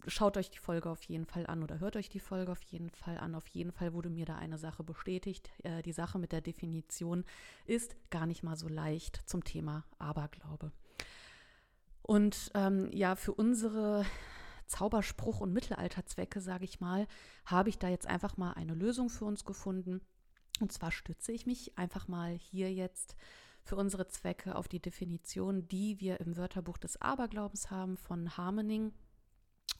schaut 0.07 0.37
euch 0.37 0.49
die 0.49 0.59
Folge 0.59 0.89
auf 0.89 1.03
jeden 1.03 1.25
Fall 1.25 1.45
an 1.47 1.63
oder 1.63 1.79
hört 1.79 1.97
euch 1.97 2.09
die 2.09 2.19
Folge 2.19 2.53
auf 2.53 2.63
jeden 2.63 2.89
Fall 2.89 3.17
an. 3.17 3.35
Auf 3.35 3.47
jeden 3.47 3.71
Fall 3.71 3.93
wurde 3.93 4.09
mir 4.09 4.25
da 4.25 4.37
eine 4.37 4.57
Sache 4.57 4.83
bestätigt. 4.83 5.51
Äh, 5.63 5.81
die 5.81 5.93
Sache 5.93 6.17
mit 6.17 6.31
der 6.31 6.41
Definition 6.41 7.25
ist 7.65 7.95
gar 8.09 8.25
nicht 8.25 8.43
mal 8.43 8.55
so 8.55 8.69
leicht 8.69 9.21
zum 9.25 9.43
Thema 9.43 9.83
Aberglaube. 9.99 10.71
Und 12.01 12.51
ähm, 12.55 12.89
ja, 12.91 13.15
für 13.15 13.33
unsere 13.33 14.05
Zauberspruch- 14.67 15.39
und 15.39 15.53
Mittelalterzwecke, 15.53 16.41
sage 16.41 16.65
ich 16.65 16.79
mal, 16.79 17.07
habe 17.45 17.69
ich 17.69 17.77
da 17.77 17.89
jetzt 17.89 18.07
einfach 18.07 18.37
mal 18.37 18.53
eine 18.53 18.73
Lösung 18.73 19.09
für 19.09 19.25
uns 19.25 19.45
gefunden. 19.45 20.01
Und 20.59 20.71
zwar 20.71 20.91
stütze 20.91 21.31
ich 21.31 21.45
mich 21.45 21.77
einfach 21.77 22.07
mal 22.07 22.33
hier 22.33 22.71
jetzt 22.71 23.15
für 23.63 23.75
unsere 23.75 24.07
Zwecke 24.07 24.55
auf 24.55 24.67
die 24.67 24.81
Definition, 24.81 25.67
die 25.67 25.99
wir 25.99 26.19
im 26.19 26.37
Wörterbuch 26.37 26.77
des 26.77 26.99
Aberglaubens 27.01 27.69
haben 27.69 27.97
von 27.97 28.37
Harmening. 28.37 28.93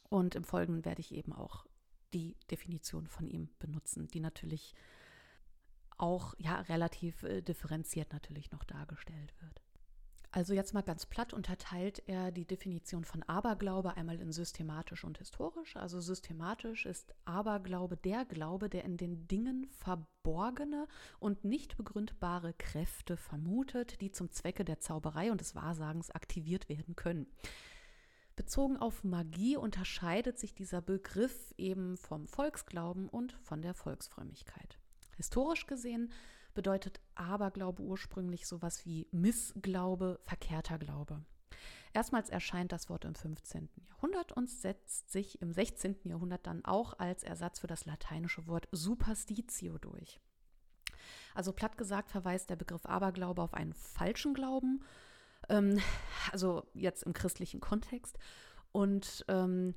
Und 0.08 0.34
im 0.34 0.44
Folgenden 0.44 0.84
werde 0.84 1.00
ich 1.00 1.12
eben 1.12 1.32
auch 1.32 1.66
die 2.12 2.36
Definition 2.50 3.06
von 3.06 3.26
ihm 3.26 3.48
benutzen, 3.58 4.08
die 4.08 4.20
natürlich 4.20 4.74
auch 5.96 6.34
ja 6.38 6.60
relativ 6.60 7.22
äh, 7.22 7.42
differenziert 7.42 8.12
natürlich 8.12 8.50
noch 8.50 8.64
dargestellt 8.64 9.32
wird. 9.40 9.62
Also 10.34 10.54
jetzt 10.54 10.72
mal 10.72 10.80
ganz 10.80 11.04
platt 11.04 11.34
unterteilt 11.34 12.02
er 12.06 12.32
die 12.32 12.46
Definition 12.46 13.04
von 13.04 13.22
Aberglaube 13.24 13.98
einmal 13.98 14.18
in 14.18 14.32
systematisch 14.32 15.04
und 15.04 15.18
historisch. 15.18 15.76
Also 15.76 16.00
systematisch 16.00 16.86
ist 16.86 17.14
Aberglaube 17.26 17.98
der 17.98 18.24
Glaube, 18.24 18.70
der 18.70 18.84
in 18.84 18.96
den 18.96 19.28
Dingen 19.28 19.66
verborgene 19.68 20.88
und 21.18 21.44
nicht 21.44 21.76
begründbare 21.76 22.54
Kräfte 22.54 23.18
vermutet, 23.18 24.00
die 24.00 24.10
zum 24.10 24.30
Zwecke 24.30 24.64
der 24.64 24.80
Zauberei 24.80 25.30
und 25.30 25.42
des 25.42 25.54
Wahrsagens 25.54 26.10
aktiviert 26.10 26.70
werden 26.70 26.96
können. 26.96 27.26
Bezogen 28.34 28.78
auf 28.78 29.04
Magie 29.04 29.58
unterscheidet 29.58 30.38
sich 30.38 30.54
dieser 30.54 30.80
Begriff 30.80 31.52
eben 31.58 31.98
vom 31.98 32.26
Volksglauben 32.26 33.10
und 33.10 33.34
von 33.42 33.60
der 33.60 33.74
Volksfrömmigkeit. 33.74 34.78
Historisch 35.18 35.66
gesehen 35.66 36.10
bedeutet 36.54 37.00
Aberglaube 37.14 37.82
ursprünglich 37.82 38.46
sowas 38.46 38.84
wie 38.84 39.08
Missglaube, 39.12 40.20
verkehrter 40.24 40.78
Glaube. 40.78 41.24
Erstmals 41.94 42.30
erscheint 42.30 42.72
das 42.72 42.88
Wort 42.88 43.04
im 43.04 43.14
15. 43.14 43.68
Jahrhundert 43.88 44.32
und 44.32 44.48
setzt 44.48 45.10
sich 45.10 45.40
im 45.42 45.52
16. 45.52 45.96
Jahrhundert 46.04 46.46
dann 46.46 46.64
auch 46.64 46.98
als 46.98 47.22
Ersatz 47.22 47.60
für 47.60 47.66
das 47.66 47.84
lateinische 47.84 48.46
Wort 48.46 48.68
superstitio 48.72 49.78
durch. 49.78 50.20
Also 51.34 51.52
platt 51.52 51.76
gesagt 51.76 52.10
verweist 52.10 52.48
der 52.50 52.56
Begriff 52.56 52.86
Aberglaube 52.86 53.42
auf 53.42 53.54
einen 53.54 53.74
falschen 53.74 54.34
Glauben, 54.34 54.82
ähm, 55.48 55.78
also 56.30 56.64
jetzt 56.74 57.02
im 57.02 57.12
christlichen 57.12 57.60
Kontext, 57.60 58.18
und 58.72 59.24
ähm, 59.28 59.74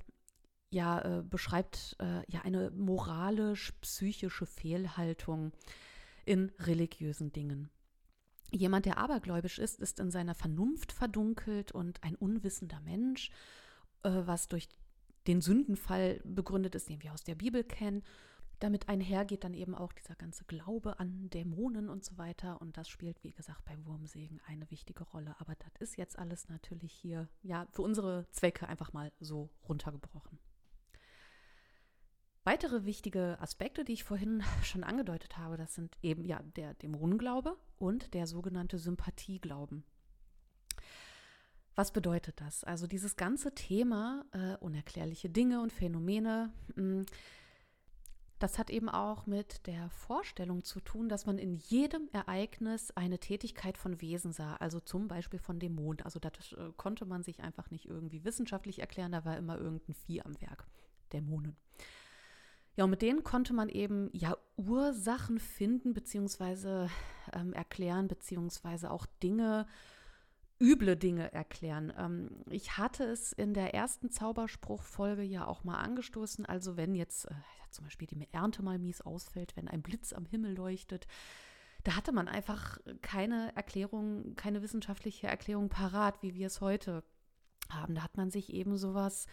ja, 0.69 1.01
äh, 1.01 1.23
beschreibt 1.23 1.95
äh, 1.99 2.29
ja 2.31 2.41
eine 2.43 2.71
moralisch-psychische 2.71 4.45
Fehlhaltung, 4.45 5.51
in 6.25 6.51
religiösen 6.59 7.31
Dingen. 7.31 7.69
Jemand, 8.51 8.85
der 8.85 8.97
abergläubisch 8.97 9.59
ist, 9.59 9.79
ist 9.79 9.99
in 9.99 10.11
seiner 10.11 10.35
Vernunft 10.35 10.91
verdunkelt 10.91 11.71
und 11.71 12.03
ein 12.03 12.15
unwissender 12.15 12.79
Mensch, 12.81 13.29
äh, 14.03 14.09
was 14.25 14.47
durch 14.47 14.69
den 15.27 15.41
Sündenfall 15.41 16.21
begründet 16.23 16.75
ist, 16.75 16.89
den 16.89 17.01
wir 17.01 17.13
aus 17.13 17.23
der 17.23 17.35
Bibel 17.35 17.63
kennen. 17.63 18.03
Damit 18.59 18.87
einhergeht 18.87 19.43
dann 19.43 19.53
eben 19.53 19.75
auch 19.75 19.91
dieser 19.91 20.15
ganze 20.15 20.45
Glaube 20.45 20.99
an 20.99 21.29
Dämonen 21.29 21.89
und 21.89 22.05
so 22.05 22.17
weiter. 22.17 22.61
Und 22.61 22.77
das 22.77 22.87
spielt, 22.87 23.21
wie 23.23 23.33
gesagt, 23.33 23.65
bei 23.65 23.77
Wurmsägen 23.85 24.39
eine 24.47 24.69
wichtige 24.71 25.03
Rolle. 25.03 25.35
Aber 25.39 25.55
das 25.55 25.73
ist 25.79 25.97
jetzt 25.97 26.17
alles 26.17 26.47
natürlich 26.47 26.93
hier, 26.93 27.27
ja, 27.41 27.67
für 27.71 27.81
unsere 27.81 28.27
Zwecke 28.31 28.67
einfach 28.69 28.93
mal 28.93 29.11
so 29.19 29.49
runtergebrochen. 29.67 30.39
Weitere 32.45 32.85
wichtige 32.85 33.37
Aspekte, 33.41 33.83
die 33.83 33.93
ich 33.93 34.03
vorhin 34.03 34.43
schon 34.63 34.83
angedeutet 34.83 35.37
habe, 35.37 35.57
das 35.57 35.73
sind 35.73 35.97
eben 36.03 36.23
ja 36.25 36.41
der 36.55 36.75
Dämonenglaube 36.75 37.57
und 37.79 38.13
der 38.13 38.27
sogenannte 38.27 38.77
Sympathieglauben. 38.77 39.83
Was 41.73 41.91
bedeutet 41.91 42.39
das? 42.39 42.63
Also 42.63 42.85
dieses 42.87 43.17
ganze 43.17 43.53
Thema 43.53 44.25
äh, 44.31 44.55
unerklärliche 44.57 45.29
Dinge 45.29 45.59
und 45.59 45.73
Phänomene, 45.73 46.53
mh, 46.75 46.75
hm, 46.75 47.05
das 48.37 48.59
hat 48.59 48.69
eben 48.69 48.89
auch 48.89 49.25
mit 49.25 49.65
der 49.65 49.89
Vorstellung 49.89 50.63
zu 50.63 50.81
tun, 50.81 51.09
dass 51.09 51.25
man 51.25 51.37
in 51.37 51.55
jedem 51.55 52.09
Ereignis 52.11 52.91
eine 52.91 53.17
Tätigkeit 53.17 53.77
von 53.77 54.01
Wesen 54.01 54.33
sah, 54.33 54.57
also 54.57 54.79
zum 54.81 55.07
Beispiel 55.07 55.39
von 55.39 55.57
Mond. 55.69 56.05
Also 56.05 56.19
das 56.19 56.51
äh, 56.51 56.71
konnte 56.77 57.05
man 57.05 57.23
sich 57.23 57.39
einfach 57.39 57.71
nicht 57.71 57.85
irgendwie 57.85 58.23
wissenschaftlich 58.23 58.79
erklären, 58.79 59.13
da 59.13 59.25
war 59.25 59.37
immer 59.37 59.57
irgendein 59.57 59.95
Vieh 59.95 60.21
am 60.21 60.39
Werk, 60.41 60.67
Dämonen. 61.11 61.55
Ja, 62.75 62.83
und 62.83 62.89
mit 62.89 63.01
denen 63.01 63.23
konnte 63.23 63.53
man 63.53 63.69
eben 63.69 64.09
ja 64.11 64.35
Ursachen 64.57 65.39
finden, 65.39 65.93
beziehungsweise 65.93 66.89
ähm, 67.33 67.53
erklären, 67.53 68.07
beziehungsweise 68.07 68.91
auch 68.91 69.05
Dinge, 69.23 69.65
üble 70.61 70.97
Dinge 70.97 71.31
erklären. 71.31 71.93
Ähm, 71.97 72.29
ich 72.49 72.77
hatte 72.77 73.05
es 73.05 73.31
in 73.31 73.53
der 73.53 73.73
ersten 73.73 74.09
Zauberspruchfolge 74.09 75.23
ja 75.23 75.47
auch 75.47 75.63
mal 75.63 75.77
angestoßen. 75.77 76.45
Also 76.45 76.75
wenn 76.75 76.95
jetzt 76.95 77.25
äh, 77.25 77.33
zum 77.71 77.85
Beispiel 77.85 78.07
die 78.07 78.27
Ernte 78.33 78.61
mal 78.61 78.77
mies 78.77 79.01
ausfällt, 79.01 79.55
wenn 79.55 79.69
ein 79.69 79.81
Blitz 79.81 80.11
am 80.11 80.25
Himmel 80.25 80.55
leuchtet, 80.55 81.07
da 81.85 81.95
hatte 81.95 82.11
man 82.11 82.27
einfach 82.27 82.79
keine 83.01 83.55
Erklärung, 83.55 84.35
keine 84.35 84.61
wissenschaftliche 84.61 85.27
Erklärung 85.27 85.69
parat, 85.69 86.21
wie 86.23 86.33
wir 86.33 86.47
es 86.47 86.59
heute 86.59 87.03
haben. 87.69 87.95
Da 87.95 88.03
hat 88.03 88.17
man 88.17 88.31
sich 88.31 88.51
eben 88.51 88.75
sowas 88.75 89.27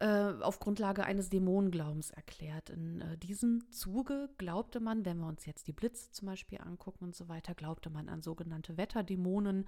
äh, 0.00 0.32
auf 0.40 0.60
Grundlage 0.60 1.04
eines 1.04 1.28
Dämonenglaubens 1.30 2.10
erklärt. 2.10 2.70
In 2.70 3.00
äh, 3.00 3.18
diesem 3.18 3.70
Zuge 3.70 4.30
glaubte 4.38 4.80
man, 4.80 5.04
wenn 5.04 5.18
wir 5.18 5.26
uns 5.26 5.46
jetzt 5.46 5.66
die 5.66 5.72
Blitze 5.72 6.10
zum 6.12 6.26
Beispiel 6.26 6.60
angucken 6.60 7.04
und 7.04 7.16
so 7.16 7.28
weiter, 7.28 7.54
glaubte 7.54 7.90
man 7.90 8.08
an 8.08 8.22
sogenannte 8.22 8.76
Wetterdämonen 8.76 9.66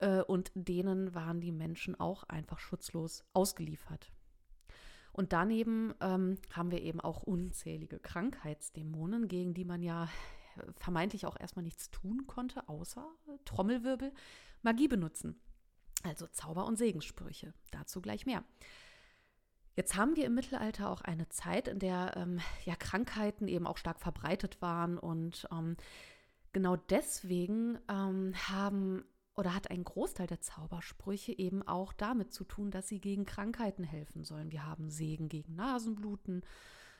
äh, 0.00 0.20
und 0.20 0.52
denen 0.54 1.14
waren 1.14 1.40
die 1.40 1.52
Menschen 1.52 1.98
auch 1.98 2.24
einfach 2.24 2.58
schutzlos 2.58 3.24
ausgeliefert. 3.32 4.12
Und 5.12 5.32
daneben 5.32 5.94
ähm, 6.00 6.38
haben 6.52 6.70
wir 6.70 6.82
eben 6.82 7.00
auch 7.00 7.22
unzählige 7.22 8.00
Krankheitsdämonen, 8.00 9.28
gegen 9.28 9.54
die 9.54 9.64
man 9.64 9.80
ja 9.82 10.08
vermeintlich 10.76 11.26
auch 11.26 11.38
erstmal 11.38 11.62
nichts 11.62 11.90
tun 11.90 12.26
konnte, 12.26 12.68
außer 12.68 13.06
Trommelwirbel, 13.44 14.12
Magie 14.62 14.88
benutzen. 14.88 15.40
Also 16.02 16.26
Zauber- 16.26 16.66
und 16.66 16.76
Segenssprüche. 16.76 17.54
Dazu 17.70 18.00
gleich 18.00 18.26
mehr. 18.26 18.44
Jetzt 19.76 19.96
haben 19.96 20.14
wir 20.14 20.24
im 20.24 20.34
Mittelalter 20.34 20.88
auch 20.88 21.00
eine 21.00 21.28
Zeit, 21.28 21.68
in 21.68 21.80
der 21.80 22.16
ähm, 22.16 22.40
ja 22.64 22.76
Krankheiten 22.76 23.48
eben 23.48 23.66
auch 23.66 23.76
stark 23.76 24.00
verbreitet 24.00 24.62
waren 24.62 24.98
und 24.98 25.48
ähm, 25.50 25.76
genau 26.52 26.76
deswegen 26.76 27.78
ähm, 27.88 28.34
haben 28.48 29.04
oder 29.36 29.52
hat 29.52 29.70
ein 29.70 29.82
Großteil 29.82 30.28
der 30.28 30.40
Zaubersprüche 30.40 31.36
eben 31.36 31.66
auch 31.66 31.92
damit 31.92 32.32
zu 32.32 32.44
tun, 32.44 32.70
dass 32.70 32.88
sie 32.88 33.00
gegen 33.00 33.24
Krankheiten 33.24 33.82
helfen 33.82 34.22
sollen. 34.22 34.52
Wir 34.52 34.64
haben 34.64 34.90
Segen 34.90 35.28
gegen 35.28 35.56
Nasenbluten, 35.56 36.42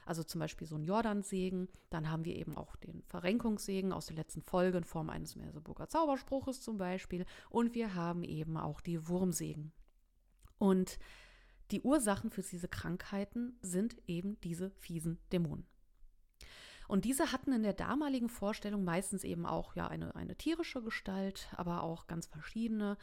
also 0.05 0.25
zum 0.25 0.41
Beispiel 0.41 0.67
so 0.67 0.75
ein 0.75 0.83
Jordansegen. 0.83 1.69
Dann 1.91 2.11
haben 2.11 2.25
wir 2.25 2.35
eben 2.35 2.57
auch 2.57 2.75
den 2.75 3.05
Verrenkungssegen 3.05 3.93
aus 3.93 4.07
der 4.07 4.17
letzten 4.17 4.43
Folge 4.43 4.79
in 4.79 4.85
Form 4.85 5.11
eines 5.11 5.37
Merseburger 5.37 5.89
Zauberspruches 5.89 6.61
zum 6.61 6.77
Beispiel. 6.77 7.25
Und 7.51 7.77
wir 7.77 7.95
haben 7.95 8.25
eben 8.25 8.57
auch 8.57 8.81
die 8.81 9.07
Wurmsegen. 9.07 9.73
Und 10.59 10.99
die 11.71 11.83
Ursachen 11.83 12.31
für 12.31 12.43
diese 12.43 12.69
Krankheiten 12.69 13.59
sind 13.63 13.97
eben 14.07 14.41
diese 14.41 14.71
fiesen 14.73 15.19
Dämonen. 15.33 15.67
Und 16.87 17.05
diese 17.05 17.33
hatten 17.33 17.53
in 17.53 17.63
der 17.63 17.73
damaligen 17.73 18.29
Vorstellung 18.29 18.85
meistens 18.85 19.25
eben 19.25 19.47
auch 19.47 19.75
ja 19.75 19.89
eine, 19.89 20.15
eine 20.15 20.37
tierische 20.37 20.83
Gestalt, 20.83 21.49
aber 21.57 21.83
auch 21.83 22.07
ganz 22.07 22.27
verschiedene. 22.27 22.99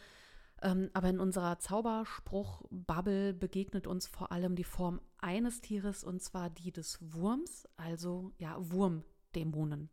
Ähm, 0.61 0.91
aber 0.93 1.09
in 1.09 1.19
unserer 1.19 1.57
Zauberspruch-Bubble 1.57 3.33
begegnet 3.33 3.87
uns 3.87 4.05
vor 4.05 4.31
allem 4.31 4.55
die 4.55 4.63
Form 4.63 5.01
eines 5.17 5.61
Tieres 5.61 6.03
und 6.03 6.21
zwar 6.21 6.51
die 6.51 6.71
des 6.71 6.99
Wurms, 7.01 7.67
also 7.77 8.31
ja, 8.37 8.55
Wurmdämonen. 8.59 9.89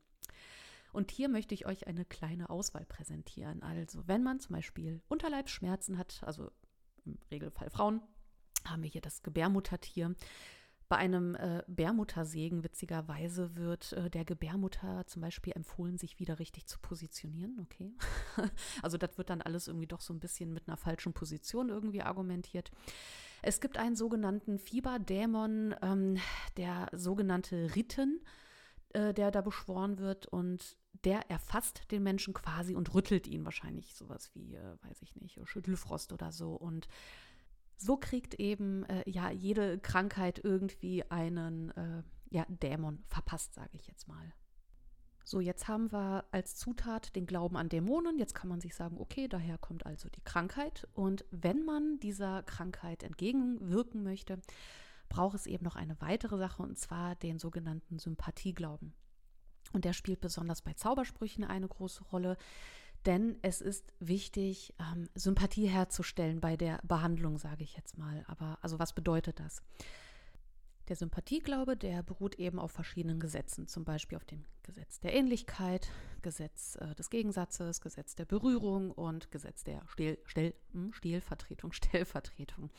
Und 0.92 1.10
hier 1.10 1.28
möchte 1.28 1.54
ich 1.54 1.66
euch 1.66 1.86
eine 1.86 2.04
kleine 2.04 2.50
Auswahl 2.50 2.84
präsentieren. 2.84 3.62
Also, 3.62 4.06
wenn 4.06 4.22
man 4.22 4.40
zum 4.40 4.56
Beispiel 4.56 5.02
Unterleibsschmerzen 5.08 5.98
hat, 5.98 6.22
also 6.24 6.50
im 7.04 7.18
Regelfall 7.30 7.70
Frauen, 7.70 8.02
haben 8.64 8.82
wir 8.82 8.90
hier 8.90 9.00
das 9.00 9.22
Gebärmuttertier. 9.22 10.14
Bei 10.88 10.96
einem 10.96 11.34
äh, 11.34 11.62
Bärmuttersegen, 11.66 12.64
witzigerweise, 12.64 13.56
wird 13.56 13.92
äh, 13.92 14.08
der 14.08 14.24
Gebärmutter 14.24 15.06
zum 15.06 15.20
Beispiel 15.20 15.52
empfohlen, 15.54 15.98
sich 15.98 16.18
wieder 16.18 16.38
richtig 16.38 16.66
zu 16.66 16.78
positionieren. 16.80 17.58
Okay. 17.60 17.92
also, 18.82 18.96
das 18.96 19.18
wird 19.18 19.28
dann 19.28 19.42
alles 19.42 19.68
irgendwie 19.68 19.86
doch 19.86 20.00
so 20.00 20.14
ein 20.14 20.20
bisschen 20.20 20.54
mit 20.54 20.66
einer 20.66 20.78
falschen 20.78 21.12
Position 21.12 21.68
irgendwie 21.68 22.00
argumentiert. 22.00 22.70
Es 23.42 23.60
gibt 23.60 23.76
einen 23.76 23.96
sogenannten 23.96 24.58
Fieberdämon, 24.58 25.74
ähm, 25.82 26.16
der 26.56 26.88
sogenannte 26.92 27.76
Ritten, 27.76 28.22
äh, 28.94 29.12
der 29.12 29.30
da 29.30 29.42
beschworen 29.42 29.98
wird 29.98 30.26
und 30.26 30.78
der 31.04 31.30
erfasst 31.30 31.90
den 31.90 32.02
Menschen 32.02 32.32
quasi 32.32 32.74
und 32.74 32.94
rüttelt 32.94 33.26
ihn 33.26 33.44
wahrscheinlich 33.44 33.94
sowas 33.94 34.30
wie, 34.34 34.54
äh, 34.54 34.76
weiß 34.82 35.02
ich 35.02 35.14
nicht, 35.16 35.38
Schüttelfrost 35.44 36.12
oder 36.14 36.32
so 36.32 36.54
und 36.54 36.88
so 37.78 37.96
kriegt 37.96 38.34
eben 38.34 38.84
äh, 38.84 39.08
ja 39.08 39.30
jede 39.30 39.78
Krankheit 39.78 40.40
irgendwie 40.42 41.08
einen 41.10 41.70
äh, 41.70 42.02
ja, 42.30 42.44
Dämon 42.48 43.02
verpasst, 43.06 43.54
sage 43.54 43.70
ich 43.72 43.86
jetzt 43.86 44.08
mal. 44.08 44.34
So, 45.24 45.40
jetzt 45.40 45.68
haben 45.68 45.92
wir 45.92 46.24
als 46.30 46.56
Zutat 46.56 47.14
den 47.14 47.26
Glauben 47.26 47.56
an 47.58 47.68
Dämonen. 47.68 48.18
Jetzt 48.18 48.34
kann 48.34 48.48
man 48.48 48.62
sich 48.62 48.74
sagen, 48.74 48.96
okay, 48.98 49.28
daher 49.28 49.58
kommt 49.58 49.84
also 49.84 50.08
die 50.08 50.22
Krankheit. 50.22 50.88
Und 50.94 51.26
wenn 51.30 51.64
man 51.64 51.98
dieser 52.00 52.42
Krankheit 52.44 53.02
entgegenwirken 53.02 54.02
möchte, 54.02 54.40
braucht 55.10 55.34
es 55.34 55.46
eben 55.46 55.64
noch 55.64 55.76
eine 55.76 56.00
weitere 56.00 56.38
Sache, 56.38 56.62
und 56.62 56.78
zwar 56.78 57.14
den 57.14 57.38
sogenannten 57.38 57.98
Sympathieglauben. 57.98 58.94
Und 59.72 59.84
der 59.84 59.92
spielt 59.92 60.22
besonders 60.22 60.62
bei 60.62 60.72
Zaubersprüchen 60.72 61.44
eine 61.44 61.68
große 61.68 62.04
Rolle. 62.04 62.38
Denn 63.06 63.36
es 63.42 63.60
ist 63.60 63.92
wichtig, 64.00 64.74
ähm, 64.80 65.08
Sympathie 65.14 65.66
herzustellen 65.66 66.40
bei 66.40 66.56
der 66.56 66.80
Behandlung, 66.82 67.38
sage 67.38 67.64
ich 67.64 67.76
jetzt 67.76 67.96
mal. 67.96 68.24
Aber 68.26 68.58
also 68.60 68.78
was 68.78 68.92
bedeutet 68.92 69.40
das? 69.40 69.62
Der 70.88 70.96
Sympathieglaube, 70.96 71.76
der 71.76 72.02
beruht 72.02 72.36
eben 72.36 72.58
auf 72.58 72.72
verschiedenen 72.72 73.20
Gesetzen, 73.20 73.68
zum 73.68 73.84
Beispiel 73.84 74.16
auf 74.16 74.24
dem 74.24 74.46
Gesetz 74.62 75.00
der 75.00 75.14
Ähnlichkeit, 75.14 75.90
Gesetz 76.22 76.76
äh, 76.76 76.94
des 76.94 77.10
Gegensatzes, 77.10 77.82
Gesetz 77.82 78.14
der 78.14 78.24
Berührung 78.24 78.90
und 78.90 79.30
Gesetz 79.30 79.64
der 79.64 79.82
Stil, 79.86 80.18
Stil, 80.24 80.54
hm, 80.72 80.94
Stilvertretung, 80.94 81.72
Stellvertretung. 81.74 82.70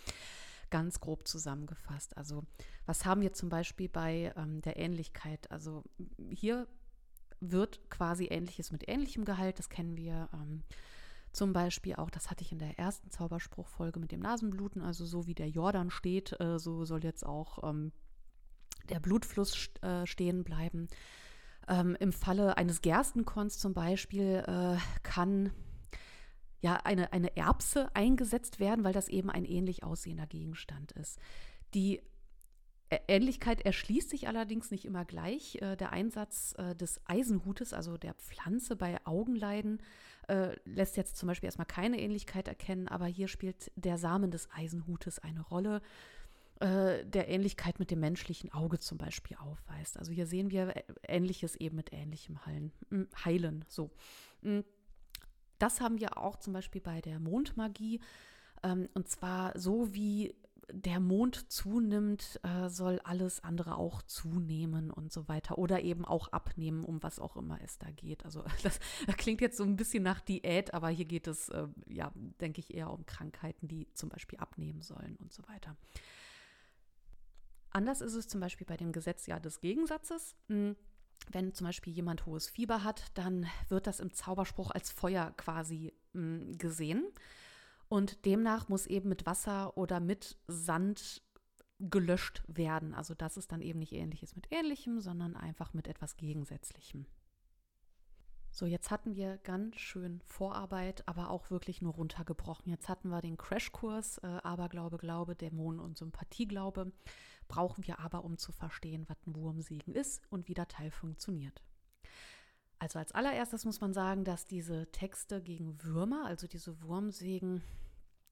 Ganz 0.71 0.99
grob 0.99 1.27
zusammengefasst. 1.27 2.17
Also 2.17 2.43
was 2.85 3.05
haben 3.05 3.21
wir 3.21 3.33
zum 3.33 3.49
Beispiel 3.49 3.89
bei 3.89 4.33
ähm, 4.35 4.61
der 4.61 4.77
Ähnlichkeit? 4.77 5.49
Also 5.51 5.83
hier 6.31 6.67
wird 7.39 7.89
quasi 7.89 8.25
Ähnliches 8.25 8.71
mit 8.71 8.87
ähnlichem 8.87 9.25
Gehalt. 9.25 9.59
Das 9.59 9.69
kennen 9.69 9.97
wir 9.97 10.29
ähm, 10.33 10.63
zum 11.31 11.53
Beispiel 11.53 11.95
auch, 11.95 12.09
das 12.09 12.29
hatte 12.29 12.43
ich 12.43 12.51
in 12.51 12.59
der 12.59 12.79
ersten 12.79 13.11
Zauberspruchfolge 13.11 13.99
mit 13.99 14.11
dem 14.11 14.19
Nasenbluten, 14.19 14.81
also 14.81 15.05
so 15.05 15.27
wie 15.27 15.35
der 15.35 15.49
Jordan 15.49 15.91
steht, 15.91 16.39
äh, 16.39 16.57
so 16.57 16.85
soll 16.85 17.03
jetzt 17.03 17.25
auch 17.25 17.63
ähm, 17.63 17.91
der 18.89 18.99
Blutfluss 18.99 19.69
äh, 19.81 20.05
stehen 20.05 20.43
bleiben. 20.43 20.87
Ähm, 21.67 21.95
Im 21.99 22.11
Falle 22.11 22.57
eines 22.57 22.81
Gerstenkorns 22.81 23.59
zum 23.59 23.73
Beispiel 23.73 24.43
äh, 24.47 24.77
kann 25.03 25.51
ja 26.61 26.75
eine, 26.83 27.13
eine 27.13 27.37
Erbse 27.37 27.95
eingesetzt 27.95 28.59
werden, 28.59 28.83
weil 28.83 28.93
das 28.93 29.07
eben 29.07 29.29
ein 29.29 29.45
ähnlich 29.45 29.83
aussehender 29.83 30.25
Gegenstand 30.25 30.91
ist. 30.93 31.19
Die 31.75 32.01
Ähnlichkeit 33.07 33.61
erschließt 33.61 34.09
sich 34.09 34.27
allerdings 34.27 34.71
nicht 34.71 34.85
immer 34.85 35.05
gleich. 35.05 35.61
Äh, 35.61 35.75
der 35.75 35.91
Einsatz 35.91 36.55
äh, 36.57 36.75
des 36.75 36.99
Eisenhutes, 37.05 37.73
also 37.73 37.97
der 37.97 38.15
Pflanze 38.15 38.75
bei 38.75 38.97
Augenleiden, 39.05 39.81
äh, 40.27 40.55
lässt 40.65 40.97
jetzt 40.97 41.17
zum 41.17 41.27
Beispiel 41.27 41.47
erstmal 41.47 41.67
keine 41.67 41.99
Ähnlichkeit 41.99 42.47
erkennen, 42.47 42.87
aber 42.87 43.05
hier 43.05 43.27
spielt 43.27 43.71
der 43.75 43.97
Samen 43.97 44.31
des 44.31 44.49
Eisenhutes 44.51 45.19
eine 45.19 45.41
Rolle, 45.41 45.81
der 46.61 47.29
Ähnlichkeit 47.29 47.79
mit 47.79 47.89
dem 47.89 48.01
menschlichen 48.01 48.51
Auge 48.51 48.79
zum 48.79 48.97
Beispiel 48.97 49.37
aufweist. 49.37 49.97
Also 49.97 50.11
hier 50.11 50.27
sehen 50.27 50.51
wir 50.51 50.73
Ähnliches 51.07 51.55
eben 51.55 51.77
mit 51.77 51.93
ähnlichem 51.93 52.45
Heilen. 52.45 52.73
Hm, 52.89 53.07
heilen 53.23 53.63
so. 53.69 53.91
Hm, 54.41 54.65
das 55.57 55.79
haben 55.79 56.01
wir 56.01 56.17
auch 56.17 56.35
zum 56.35 56.51
Beispiel 56.51 56.81
bei 56.81 56.99
der 56.99 57.17
Mondmagie. 57.21 58.01
Ähm, 58.61 58.89
und 58.93 59.07
zwar 59.07 59.57
so 59.57 59.93
wie 59.93 60.35
der 60.71 60.99
Mond 60.99 61.51
zunimmt, 61.51 62.39
äh, 62.43 62.69
soll 62.69 62.99
alles 63.03 63.43
andere 63.43 63.75
auch 63.75 64.01
zunehmen 64.03 64.91
und 64.91 65.11
so 65.11 65.27
weiter. 65.27 65.57
Oder 65.57 65.81
eben 65.81 66.05
auch 66.05 66.29
abnehmen, 66.29 66.83
um 66.83 67.01
was 67.03 67.19
auch 67.19 67.35
immer 67.35 67.59
es 67.61 67.77
da 67.77 67.89
geht. 67.91 68.25
Also 68.25 68.43
das, 68.63 68.79
klingt 69.17 69.41
jetzt 69.41 69.57
so 69.57 69.63
ein 69.63 69.75
bisschen 69.75 70.03
nach 70.03 70.21
Diät, 70.21 70.73
aber 70.73 70.89
hier 70.89 71.05
geht 71.05 71.27
es, 71.27 71.49
äh, 71.49 71.67
ja, 71.87 72.11
denke 72.41 72.59
ich, 72.59 72.73
eher 72.73 72.91
um 72.91 73.05
Krankheiten, 73.05 73.67
die 73.67 73.87
zum 73.93 74.09
Beispiel 74.09 74.39
abnehmen 74.39 74.81
sollen 74.81 75.15
und 75.17 75.33
so 75.33 75.43
weiter. 75.47 75.75
Anders 77.71 78.01
ist 78.01 78.15
es 78.15 78.27
zum 78.27 78.39
Beispiel 78.39 78.65
bei 78.65 78.77
dem 78.77 78.91
Gesetz 78.91 79.27
ja 79.27 79.39
des 79.39 79.61
Gegensatzes. 79.61 80.35
Hm, 80.47 80.75
wenn 81.31 81.53
zum 81.53 81.67
Beispiel 81.67 81.93
jemand 81.93 82.25
hohes 82.25 82.49
Fieber 82.49 82.83
hat, 82.83 83.05
dann 83.13 83.45
wird 83.67 83.87
das 83.87 83.99
im 83.99 84.13
Zauberspruch 84.13 84.71
als 84.71 84.91
Feuer 84.91 85.33
quasi 85.37 85.93
hm, 86.13 86.57
gesehen. 86.57 87.05
Und 87.89 88.25
demnach 88.25 88.69
muss 88.69 88.85
eben 88.85 89.09
mit 89.09 89.25
Wasser 89.25 89.75
oder 89.75 89.99
mit 89.99 90.37
Sand 90.47 91.23
gelöscht 91.79 92.43
werden. 92.47 92.93
Also 92.93 93.15
das 93.15 93.37
ist 93.37 93.51
dann 93.51 93.61
eben 93.61 93.79
nicht 93.79 93.93
ähnliches 93.93 94.35
mit 94.35 94.47
ähnlichem, 94.51 94.99
sondern 94.99 95.35
einfach 95.35 95.73
mit 95.73 95.87
etwas 95.87 96.17
Gegensätzlichem. 96.17 97.05
So, 98.51 98.65
jetzt 98.65 98.91
hatten 98.91 99.15
wir 99.15 99.37
ganz 99.37 99.77
schön 99.77 100.21
Vorarbeit, 100.25 101.07
aber 101.07 101.29
auch 101.29 101.49
wirklich 101.51 101.81
nur 101.81 101.93
runtergebrochen. 101.93 102.71
Jetzt 102.71 102.89
hatten 102.89 103.09
wir 103.09 103.21
den 103.21 103.37
Crashkurs 103.37 104.17
äh, 104.19 104.27
Aberglaube, 104.27 104.97
Glaube, 104.97 105.35
Dämonen 105.35 105.79
und 105.79 105.97
Sympathieglaube. 105.97 106.91
Brauchen 107.47 107.85
wir 107.87 107.99
aber, 107.99 108.23
um 108.23 108.37
zu 108.37 108.51
verstehen, 108.51 109.05
was 109.07 109.17
ein 109.25 109.35
Wurmsegen 109.35 109.93
ist 109.93 110.21
und 110.29 110.47
wie 110.47 110.55
der 110.55 110.67
Teil 110.67 110.91
funktioniert. 110.91 111.63
Also 112.79 112.97
als 112.97 113.11
allererstes 113.11 113.65
muss 113.65 113.81
man 113.81 113.93
sagen, 113.93 114.23
dass 114.23 114.45
diese 114.45 114.89
Texte 114.91 115.41
gegen 115.41 115.83
Würmer, 115.83 116.25
also 116.25 116.47
diese 116.47 116.81
Wurmsegen, 116.81 117.61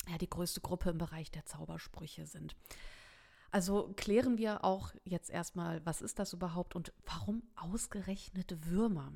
ja 0.10 0.17
die 0.17 0.29
größte 0.29 0.62
Gruppe 0.62 0.89
im 0.89 0.97
Bereich 0.97 1.31
der 1.31 1.45
Zaubersprüche 1.45 2.25
sind. 2.25 2.55
Also 3.51 3.93
klären 3.95 4.38
wir 4.38 4.63
auch 4.63 4.91
jetzt 5.03 5.29
erstmal, 5.29 5.86
was 5.86 6.01
ist 6.01 6.19
das 6.19 6.33
überhaupt 6.33 6.75
und 6.75 6.93
warum 7.05 7.43
ausgerechnet 7.55 8.55
Würmer? 8.69 9.13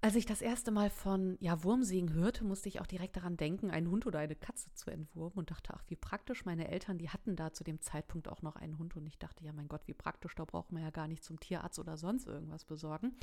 Als 0.00 0.16
ich 0.16 0.26
das 0.26 0.42
erste 0.42 0.70
Mal 0.70 0.90
von 0.90 1.38
ja, 1.40 1.64
Wurmsegen 1.64 2.12
hörte, 2.12 2.44
musste 2.44 2.68
ich 2.68 2.80
auch 2.80 2.86
direkt 2.86 3.16
daran 3.16 3.38
denken, 3.38 3.70
einen 3.70 3.90
Hund 3.90 4.06
oder 4.06 4.18
eine 4.18 4.36
Katze 4.36 4.70
zu 4.74 4.90
entwurmen 4.90 5.38
und 5.38 5.50
dachte, 5.50 5.72
ach, 5.74 5.82
wie 5.88 5.96
praktisch. 5.96 6.44
Meine 6.44 6.68
Eltern, 6.68 6.98
die 6.98 7.08
hatten 7.08 7.36
da 7.36 7.54
zu 7.54 7.64
dem 7.64 7.80
Zeitpunkt 7.80 8.28
auch 8.28 8.42
noch 8.42 8.56
einen 8.56 8.76
Hund 8.76 8.96
und 8.96 9.06
ich 9.06 9.18
dachte, 9.18 9.44
ja, 9.44 9.52
mein 9.54 9.68
Gott, 9.68 9.80
wie 9.86 9.94
praktisch, 9.94 10.34
da 10.34 10.44
braucht 10.44 10.72
man 10.72 10.82
ja 10.82 10.90
gar 10.90 11.08
nicht 11.08 11.24
zum 11.24 11.40
Tierarzt 11.40 11.78
oder 11.78 11.96
sonst 11.96 12.26
irgendwas 12.26 12.66
besorgen. 12.66 13.16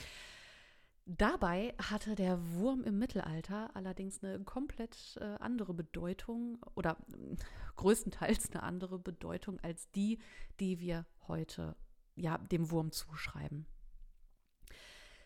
Dabei 1.18 1.74
hatte 1.78 2.16
der 2.16 2.40
Wurm 2.54 2.84
im 2.86 2.98
Mittelalter 2.98 3.76
allerdings 3.76 4.24
eine 4.24 4.42
komplett 4.46 5.18
äh, 5.20 5.36
andere 5.42 5.74
Bedeutung 5.74 6.60
oder 6.74 6.98
äh, 7.12 7.36
größtenteils 7.76 8.52
eine 8.52 8.64
andere 8.64 8.98
Bedeutung 8.98 9.60
als 9.60 9.92
die, 9.92 10.20
die 10.62 10.80
wir 10.80 11.06
heute 11.28 11.76
ja 12.16 12.38
dem 12.38 12.72
Wurm 12.72 12.94
zuschreiben. 12.94 13.66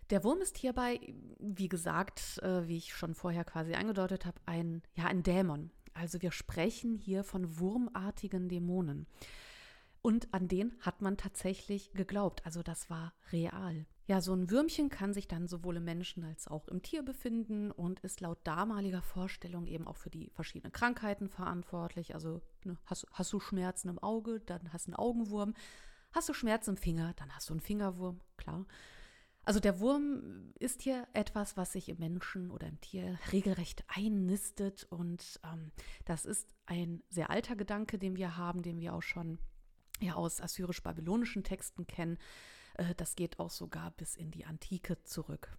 Der 0.09 0.23
Wurm 0.23 0.41
ist 0.41 0.57
hierbei, 0.57 0.99
wie 1.39 1.69
gesagt, 1.69 2.39
äh, 2.41 2.67
wie 2.67 2.77
ich 2.77 2.95
schon 2.95 3.13
vorher 3.13 3.43
quasi 3.43 3.75
angedeutet 3.75 4.25
habe, 4.25 4.41
ein 4.47 4.81
ja 4.95 5.05
ein 5.05 5.21
Dämon. 5.21 5.69
Also 5.93 6.19
wir 6.21 6.31
sprechen 6.31 6.97
hier 6.97 7.23
von 7.23 7.59
wurmartigen 7.59 8.49
Dämonen. 8.49 9.05
Und 10.05 10.31
an 10.35 10.47
den 10.47 10.75
hat 10.81 11.01
man 11.01 11.17
tatsächlich 11.17 11.91
geglaubt. 11.93 12.45
Also 12.45 12.61
das 12.61 12.91
war 12.91 13.15
real. 13.31 13.87
Ja, 14.05 14.21
so 14.21 14.35
ein 14.35 14.51
Würmchen 14.51 14.89
kann 14.89 15.15
sich 15.15 15.27
dann 15.27 15.47
sowohl 15.47 15.77
im 15.77 15.83
Menschen 15.83 16.23
als 16.23 16.47
auch 16.47 16.67
im 16.67 16.83
Tier 16.83 17.01
befinden 17.01 17.71
und 17.71 18.01
ist 18.01 18.21
laut 18.21 18.37
damaliger 18.43 19.01
Vorstellung 19.01 19.65
eben 19.65 19.87
auch 19.87 19.97
für 19.97 20.11
die 20.11 20.29
verschiedenen 20.29 20.71
Krankheiten 20.71 21.27
verantwortlich. 21.27 22.13
Also 22.13 22.43
ne, 22.63 22.77
hast, 22.85 23.07
hast, 23.13 23.33
du 23.33 23.39
Schmerzen 23.39 23.89
im 23.89 23.97
Auge, 23.97 24.41
dann 24.41 24.71
hast 24.71 24.85
du 24.85 24.91
einen 24.91 24.99
Augenwurm. 24.99 25.55
Hast 26.11 26.29
du 26.29 26.35
Schmerzen 26.35 26.75
im 26.75 26.77
Finger, 26.77 27.15
dann 27.15 27.35
hast 27.35 27.49
du 27.49 27.55
einen 27.55 27.61
Fingerwurm, 27.61 28.21
klar. 28.37 28.67
Also 29.41 29.59
der 29.59 29.79
Wurm 29.79 30.53
ist 30.59 30.83
hier 30.83 31.07
etwas, 31.13 31.57
was 31.57 31.71
sich 31.71 31.89
im 31.89 31.97
Menschen 31.97 32.51
oder 32.51 32.67
im 32.67 32.79
Tier 32.79 33.17
regelrecht 33.31 33.83
einnistet 33.87 34.85
und 34.91 35.39
ähm, 35.51 35.71
das 36.05 36.25
ist 36.25 36.53
ein 36.67 37.01
sehr 37.09 37.31
alter 37.31 37.55
Gedanke, 37.55 37.97
den 37.97 38.17
wir 38.17 38.37
haben, 38.37 38.61
den 38.61 38.79
wir 38.79 38.93
auch 38.93 39.01
schon 39.01 39.39
ja, 39.99 40.15
aus 40.15 40.41
assyrisch-babylonischen 40.41 41.43
Texten 41.43 41.87
kennen. 41.87 42.17
Äh, 42.75 42.95
das 42.95 43.15
geht 43.15 43.39
auch 43.39 43.49
sogar 43.49 43.91
bis 43.91 44.15
in 44.15 44.31
die 44.31 44.45
Antike 44.45 45.01
zurück. 45.03 45.57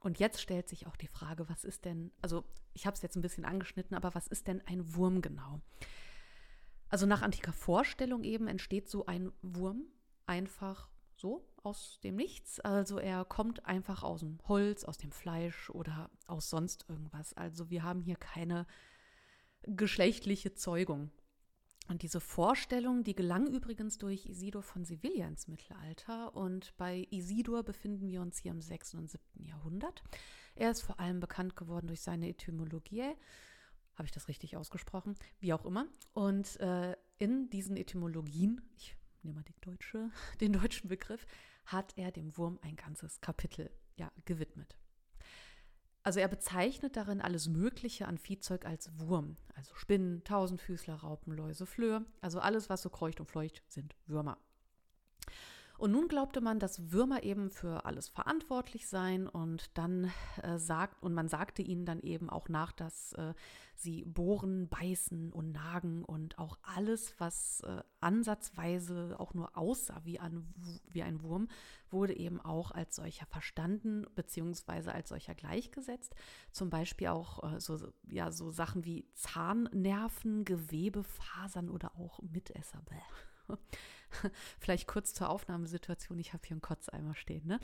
Und 0.00 0.18
jetzt 0.18 0.40
stellt 0.42 0.68
sich 0.68 0.86
auch 0.86 0.96
die 0.96 1.08
Frage, 1.08 1.48
was 1.48 1.64
ist 1.64 1.86
denn, 1.86 2.12
also 2.20 2.44
ich 2.74 2.86
habe 2.86 2.94
es 2.94 3.02
jetzt 3.02 3.16
ein 3.16 3.22
bisschen 3.22 3.46
angeschnitten, 3.46 3.96
aber 3.96 4.14
was 4.14 4.26
ist 4.26 4.46
denn 4.46 4.60
ein 4.66 4.94
Wurm 4.94 5.22
genau? 5.22 5.62
Also 6.90 7.06
nach 7.06 7.22
antiker 7.22 7.54
Vorstellung 7.54 8.22
eben 8.22 8.46
entsteht 8.46 8.88
so 8.90 9.06
ein 9.06 9.32
Wurm 9.40 9.86
einfach 10.26 10.90
so 11.16 11.48
aus 11.62 12.00
dem 12.04 12.16
Nichts. 12.16 12.60
Also 12.60 12.98
er 12.98 13.24
kommt 13.24 13.64
einfach 13.64 14.02
aus 14.02 14.20
dem 14.20 14.38
Holz, 14.46 14.84
aus 14.84 14.98
dem 14.98 15.10
Fleisch 15.10 15.70
oder 15.70 16.10
aus 16.26 16.50
sonst 16.50 16.84
irgendwas. 16.88 17.32
Also 17.32 17.70
wir 17.70 17.82
haben 17.82 18.02
hier 18.02 18.16
keine 18.16 18.66
geschlechtliche 19.62 20.54
Zeugung. 20.54 21.10
Und 21.86 22.02
diese 22.02 22.20
Vorstellung, 22.20 23.04
die 23.04 23.14
gelang 23.14 23.46
übrigens 23.46 23.98
durch 23.98 24.26
Isidor 24.26 24.62
von 24.62 24.84
Sevilla 24.84 25.26
ins 25.26 25.48
Mittelalter. 25.48 26.34
Und 26.34 26.74
bei 26.78 27.06
Isidor 27.10 27.62
befinden 27.62 28.08
wir 28.08 28.22
uns 28.22 28.38
hier 28.38 28.52
im 28.52 28.62
6. 28.62 28.94
und 28.94 29.10
7. 29.10 29.44
Jahrhundert. 29.44 30.02
Er 30.54 30.70
ist 30.70 30.82
vor 30.82 30.98
allem 30.98 31.20
bekannt 31.20 31.56
geworden 31.56 31.86
durch 31.86 32.00
seine 32.00 32.28
Etymologie. 32.28 33.14
Habe 33.94 34.06
ich 34.06 34.12
das 34.12 34.28
richtig 34.28 34.56
ausgesprochen? 34.56 35.14
Wie 35.40 35.52
auch 35.52 35.64
immer. 35.64 35.86
Und 36.14 36.58
äh, 36.60 36.96
in 37.18 37.50
diesen 37.50 37.76
Etymologien, 37.76 38.62
ich 38.76 38.96
nehme 39.22 39.36
mal 39.36 39.44
die 39.44 39.60
deutsche, 39.60 40.10
den 40.40 40.54
deutschen 40.54 40.88
Begriff, 40.88 41.26
hat 41.66 41.92
er 41.96 42.12
dem 42.12 42.36
Wurm 42.36 42.58
ein 42.62 42.76
ganzes 42.76 43.20
Kapitel 43.20 43.70
ja, 43.96 44.10
gewidmet. 44.24 44.76
Also 46.04 46.20
er 46.20 46.28
bezeichnet 46.28 46.96
darin 46.96 47.22
alles 47.22 47.48
Mögliche 47.48 48.06
an 48.06 48.18
Viehzeug 48.18 48.66
als 48.66 48.90
Wurm. 48.98 49.38
Also 49.54 49.74
Spinnen, 49.74 50.22
Tausendfüßler, 50.22 50.96
Raupen, 50.96 51.32
Läuse, 51.32 51.64
Flöhe. 51.64 52.04
Also 52.20 52.40
alles, 52.40 52.68
was 52.68 52.82
so 52.82 52.90
kreucht 52.90 53.20
und 53.20 53.26
fleucht, 53.26 53.62
sind 53.68 53.96
Würmer. 54.06 54.36
Und 55.76 55.90
nun 55.90 56.06
glaubte 56.06 56.40
man, 56.40 56.60
dass 56.60 56.92
Würmer 56.92 57.24
eben 57.24 57.50
für 57.50 57.84
alles 57.84 58.08
verantwortlich 58.08 58.86
seien 58.86 59.28
und 59.28 59.76
dann 59.76 60.10
äh, 60.42 60.58
sagt, 60.58 61.02
und 61.02 61.14
man 61.14 61.28
sagte 61.28 61.62
ihnen 61.62 61.84
dann 61.84 62.00
eben 62.00 62.30
auch 62.30 62.48
nach, 62.48 62.70
dass 62.70 63.12
äh, 63.14 63.34
sie 63.74 64.04
bohren, 64.04 64.68
beißen 64.68 65.32
und 65.32 65.52
nagen 65.52 66.04
und 66.04 66.38
auch 66.38 66.58
alles, 66.62 67.14
was 67.18 67.60
äh, 67.60 67.82
ansatzweise 68.00 69.16
auch 69.18 69.34
nur 69.34 69.56
aussah 69.56 70.00
wie 70.04 70.20
ein, 70.20 70.46
wie 70.90 71.02
ein 71.02 71.22
Wurm, 71.22 71.48
wurde 71.90 72.16
eben 72.16 72.40
auch 72.40 72.70
als 72.70 72.94
solcher 72.96 73.26
verstanden, 73.26 74.06
beziehungsweise 74.14 74.92
als 74.92 75.08
solcher 75.08 75.34
gleichgesetzt. 75.34 76.14
Zum 76.52 76.70
Beispiel 76.70 77.08
auch 77.08 77.52
äh, 77.52 77.60
so, 77.60 77.78
ja, 78.08 78.30
so 78.30 78.50
Sachen 78.50 78.84
wie 78.84 79.08
Zahnnerven, 79.14 80.44
Gewebe, 80.44 81.02
Fasern 81.02 81.68
oder 81.68 81.96
auch 81.98 82.22
Mitesser. 82.22 82.80
Vielleicht 84.58 84.86
kurz 84.86 85.14
zur 85.14 85.30
Aufnahmesituation. 85.30 86.18
Ich 86.18 86.32
habe 86.32 86.42
hier 86.46 86.54
einen 86.54 86.62
Kotzeimer 86.62 87.14
stehen. 87.14 87.46
Ne? 87.46 87.60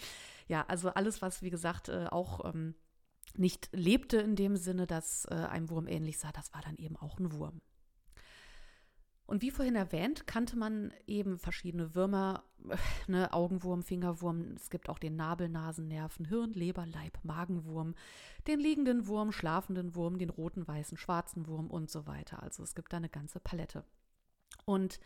Ja, 0.48 0.64
also 0.68 0.90
alles, 0.90 1.22
was, 1.22 1.42
wie 1.42 1.50
gesagt, 1.50 1.88
äh, 1.88 2.06
auch 2.10 2.44
ähm, 2.44 2.74
nicht 3.36 3.68
lebte 3.72 4.18
in 4.18 4.36
dem 4.36 4.56
Sinne, 4.56 4.86
dass 4.86 5.24
äh, 5.26 5.34
einem 5.34 5.70
Wurm 5.70 5.86
ähnlich 5.86 6.18
sah, 6.18 6.32
das 6.32 6.52
war 6.52 6.62
dann 6.62 6.76
eben 6.76 6.96
auch 6.96 7.18
ein 7.18 7.32
Wurm. 7.32 7.60
Und 9.30 9.42
wie 9.42 9.52
vorhin 9.52 9.76
erwähnt, 9.76 10.26
kannte 10.26 10.58
man 10.58 10.92
eben 11.06 11.38
verschiedene 11.38 11.94
Würmer, 11.94 12.42
ne, 13.06 13.32
Augenwurm, 13.32 13.84
Fingerwurm, 13.84 14.56
es 14.56 14.70
gibt 14.70 14.88
auch 14.88 14.98
den 14.98 15.14
Nabel, 15.14 15.48
Nasen, 15.48 15.86
Nerven, 15.86 16.24
Hirn, 16.24 16.52
Leber, 16.52 16.84
Leib, 16.84 17.16
Magenwurm, 17.22 17.94
den 18.48 18.58
liegenden 18.58 19.06
Wurm, 19.06 19.30
schlafenden 19.30 19.94
Wurm, 19.94 20.18
den 20.18 20.30
roten, 20.30 20.66
weißen, 20.66 20.98
schwarzen 20.98 21.46
Wurm 21.46 21.68
und 21.70 21.88
so 21.90 22.08
weiter. 22.08 22.42
Also 22.42 22.64
es 22.64 22.74
gibt 22.74 22.92
da 22.92 22.96
eine 22.96 23.08
ganze 23.08 23.38
Palette. 23.38 23.84
Und 24.64 24.98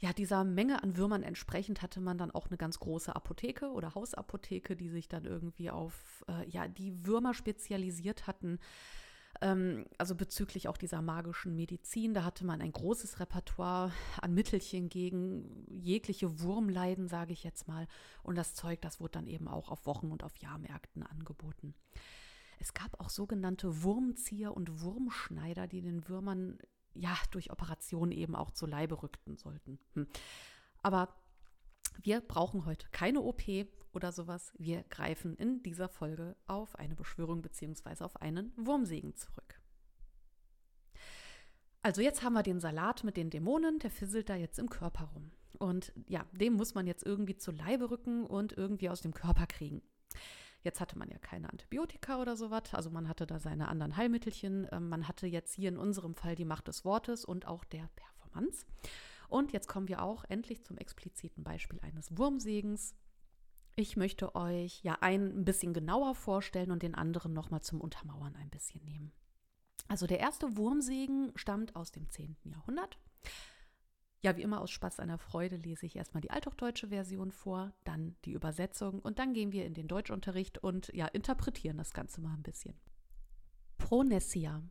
ja, 0.00 0.14
dieser 0.14 0.44
Menge 0.44 0.82
an 0.82 0.96
Würmern 0.96 1.22
entsprechend 1.22 1.82
hatte 1.82 2.00
man 2.00 2.16
dann 2.16 2.30
auch 2.30 2.46
eine 2.46 2.56
ganz 2.56 2.78
große 2.78 3.14
Apotheke 3.14 3.70
oder 3.70 3.94
Hausapotheke, 3.94 4.74
die 4.74 4.88
sich 4.88 5.08
dann 5.08 5.26
irgendwie 5.26 5.70
auf 5.70 6.24
äh, 6.26 6.48
ja, 6.48 6.68
die 6.68 7.06
Würmer 7.06 7.34
spezialisiert 7.34 8.26
hatten. 8.26 8.58
Ähm, 9.42 9.84
also 9.98 10.14
bezüglich 10.14 10.68
auch 10.68 10.78
dieser 10.78 11.02
magischen 11.02 11.54
Medizin, 11.54 12.14
da 12.14 12.24
hatte 12.24 12.46
man 12.46 12.62
ein 12.62 12.72
großes 12.72 13.20
Repertoire 13.20 13.92
an 14.22 14.32
Mittelchen 14.32 14.88
gegen 14.88 15.66
jegliche 15.68 16.40
Wurmleiden, 16.40 17.06
sage 17.06 17.34
ich 17.34 17.44
jetzt 17.44 17.68
mal. 17.68 17.86
Und 18.22 18.36
das 18.36 18.54
Zeug, 18.54 18.80
das 18.80 19.00
wurde 19.00 19.12
dann 19.12 19.26
eben 19.26 19.48
auch 19.48 19.70
auf 19.70 19.84
Wochen- 19.84 20.12
und 20.12 20.24
auf 20.24 20.36
Jahrmärkten 20.36 21.02
angeboten. 21.02 21.74
Es 22.58 22.72
gab 22.72 22.98
auch 23.00 23.10
sogenannte 23.10 23.82
Wurmzieher 23.82 24.56
und 24.56 24.80
Wurmschneider, 24.80 25.66
die 25.66 25.82
den 25.82 26.08
Würmern 26.08 26.58
ja, 27.00 27.16
durch 27.30 27.50
Operationen 27.50 28.12
eben 28.12 28.36
auch 28.36 28.50
zu 28.50 28.66
Leibe 28.66 29.02
rückten 29.02 29.36
sollten. 29.36 29.78
Hm. 29.94 30.06
Aber 30.82 31.08
wir 32.02 32.20
brauchen 32.20 32.64
heute 32.66 32.86
keine 32.90 33.22
OP 33.22 33.42
oder 33.92 34.12
sowas. 34.12 34.52
Wir 34.58 34.84
greifen 34.84 35.36
in 35.36 35.62
dieser 35.62 35.88
Folge 35.88 36.36
auf 36.46 36.76
eine 36.76 36.94
Beschwörung 36.94 37.42
bzw. 37.42 38.04
auf 38.04 38.20
einen 38.20 38.52
Wurmsegen 38.56 39.16
zurück. 39.16 39.60
Also 41.82 42.02
jetzt 42.02 42.22
haben 42.22 42.34
wir 42.34 42.42
den 42.42 42.60
Salat 42.60 43.04
mit 43.04 43.16
den 43.16 43.30
Dämonen, 43.30 43.78
der 43.78 43.90
fisselt 43.90 44.28
da 44.28 44.36
jetzt 44.36 44.58
im 44.58 44.68
Körper 44.68 45.04
rum. 45.14 45.32
Und 45.58 45.92
ja, 46.06 46.26
dem 46.32 46.54
muss 46.54 46.74
man 46.74 46.86
jetzt 46.86 47.04
irgendwie 47.04 47.36
zu 47.36 47.50
Leibe 47.50 47.90
rücken 47.90 48.26
und 48.26 48.52
irgendwie 48.52 48.90
aus 48.90 49.00
dem 49.00 49.14
Körper 49.14 49.46
kriegen. 49.46 49.82
Jetzt 50.62 50.80
hatte 50.80 50.98
man 50.98 51.08
ja 51.08 51.18
keine 51.18 51.50
Antibiotika 51.50 52.20
oder 52.20 52.36
sowas, 52.36 52.72
also 52.72 52.90
man 52.90 53.08
hatte 53.08 53.26
da 53.26 53.38
seine 53.38 53.68
anderen 53.68 53.96
Heilmittelchen. 53.96 54.68
Ähm, 54.72 54.88
man 54.88 55.08
hatte 55.08 55.26
jetzt 55.26 55.54
hier 55.54 55.70
in 55.70 55.78
unserem 55.78 56.14
Fall 56.14 56.34
die 56.34 56.44
Macht 56.44 56.68
des 56.68 56.84
Wortes 56.84 57.24
und 57.24 57.46
auch 57.46 57.64
der 57.64 57.88
Performance. 57.96 58.66
Und 59.28 59.52
jetzt 59.52 59.68
kommen 59.68 59.88
wir 59.88 60.02
auch 60.02 60.24
endlich 60.28 60.64
zum 60.64 60.76
expliziten 60.76 61.44
Beispiel 61.44 61.80
eines 61.80 62.16
Wurmsegens. 62.18 62.94
Ich 63.76 63.96
möchte 63.96 64.34
euch 64.34 64.82
ja 64.82 64.98
einen 65.00 65.40
ein 65.40 65.44
bisschen 65.44 65.72
genauer 65.72 66.14
vorstellen 66.14 66.72
und 66.72 66.82
den 66.82 66.94
anderen 66.94 67.32
nochmal 67.32 67.62
zum 67.62 67.80
Untermauern 67.80 68.36
ein 68.36 68.50
bisschen 68.50 68.84
nehmen. 68.84 69.12
Also 69.88 70.06
der 70.06 70.20
erste 70.20 70.56
Wurmsegen 70.56 71.32
stammt 71.36 71.76
aus 71.76 71.90
dem 71.90 72.10
10. 72.10 72.36
Jahrhundert. 72.44 72.98
Ja, 74.22 74.36
wie 74.36 74.42
immer 74.42 74.60
aus 74.60 74.70
Spaß 74.70 75.00
einer 75.00 75.18
Freude 75.18 75.56
lese 75.56 75.86
ich 75.86 75.96
erstmal 75.96 76.20
die 76.20 76.30
althochdeutsche 76.30 76.88
Version 76.88 77.32
vor, 77.32 77.72
dann 77.84 78.16
die 78.26 78.32
Übersetzung 78.32 79.00
und 79.00 79.18
dann 79.18 79.32
gehen 79.32 79.52
wir 79.52 79.64
in 79.64 79.72
den 79.72 79.88
Deutschunterricht 79.88 80.58
und 80.58 80.92
ja, 80.92 81.06
interpretieren 81.06 81.78
das 81.78 81.94
Ganze 81.94 82.20
mal 82.20 82.34
ein 82.34 82.42
bisschen. 82.42 82.74
Pronessia. 83.78 84.62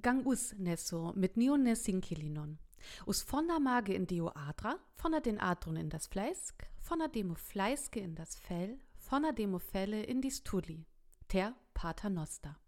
Gang 0.00 0.26
us 0.26 0.54
nesso 0.58 1.12
mit 1.14 1.36
neonessinkilinon. 1.36 2.58
Us 3.06 3.22
fonda 3.22 3.58
mage 3.58 3.94
in 3.94 4.06
deo 4.06 4.28
adra, 4.28 4.78
fonda 4.94 5.20
den 5.20 5.40
adron 5.40 5.76
in 5.76 5.88
das 5.88 6.06
Fleisk, 6.06 6.66
fonda 6.80 7.08
demo 7.08 7.34
Fleiske 7.34 8.00
in 8.00 8.14
das 8.14 8.36
Fell, 8.36 8.78
fonda 8.96 9.32
demo 9.32 9.58
Felle 9.58 10.02
in 10.02 10.20
die 10.20 10.30
Stuli. 10.30 10.84
Ter 11.28 11.54
pater 11.72 12.10
noster. 12.10 12.58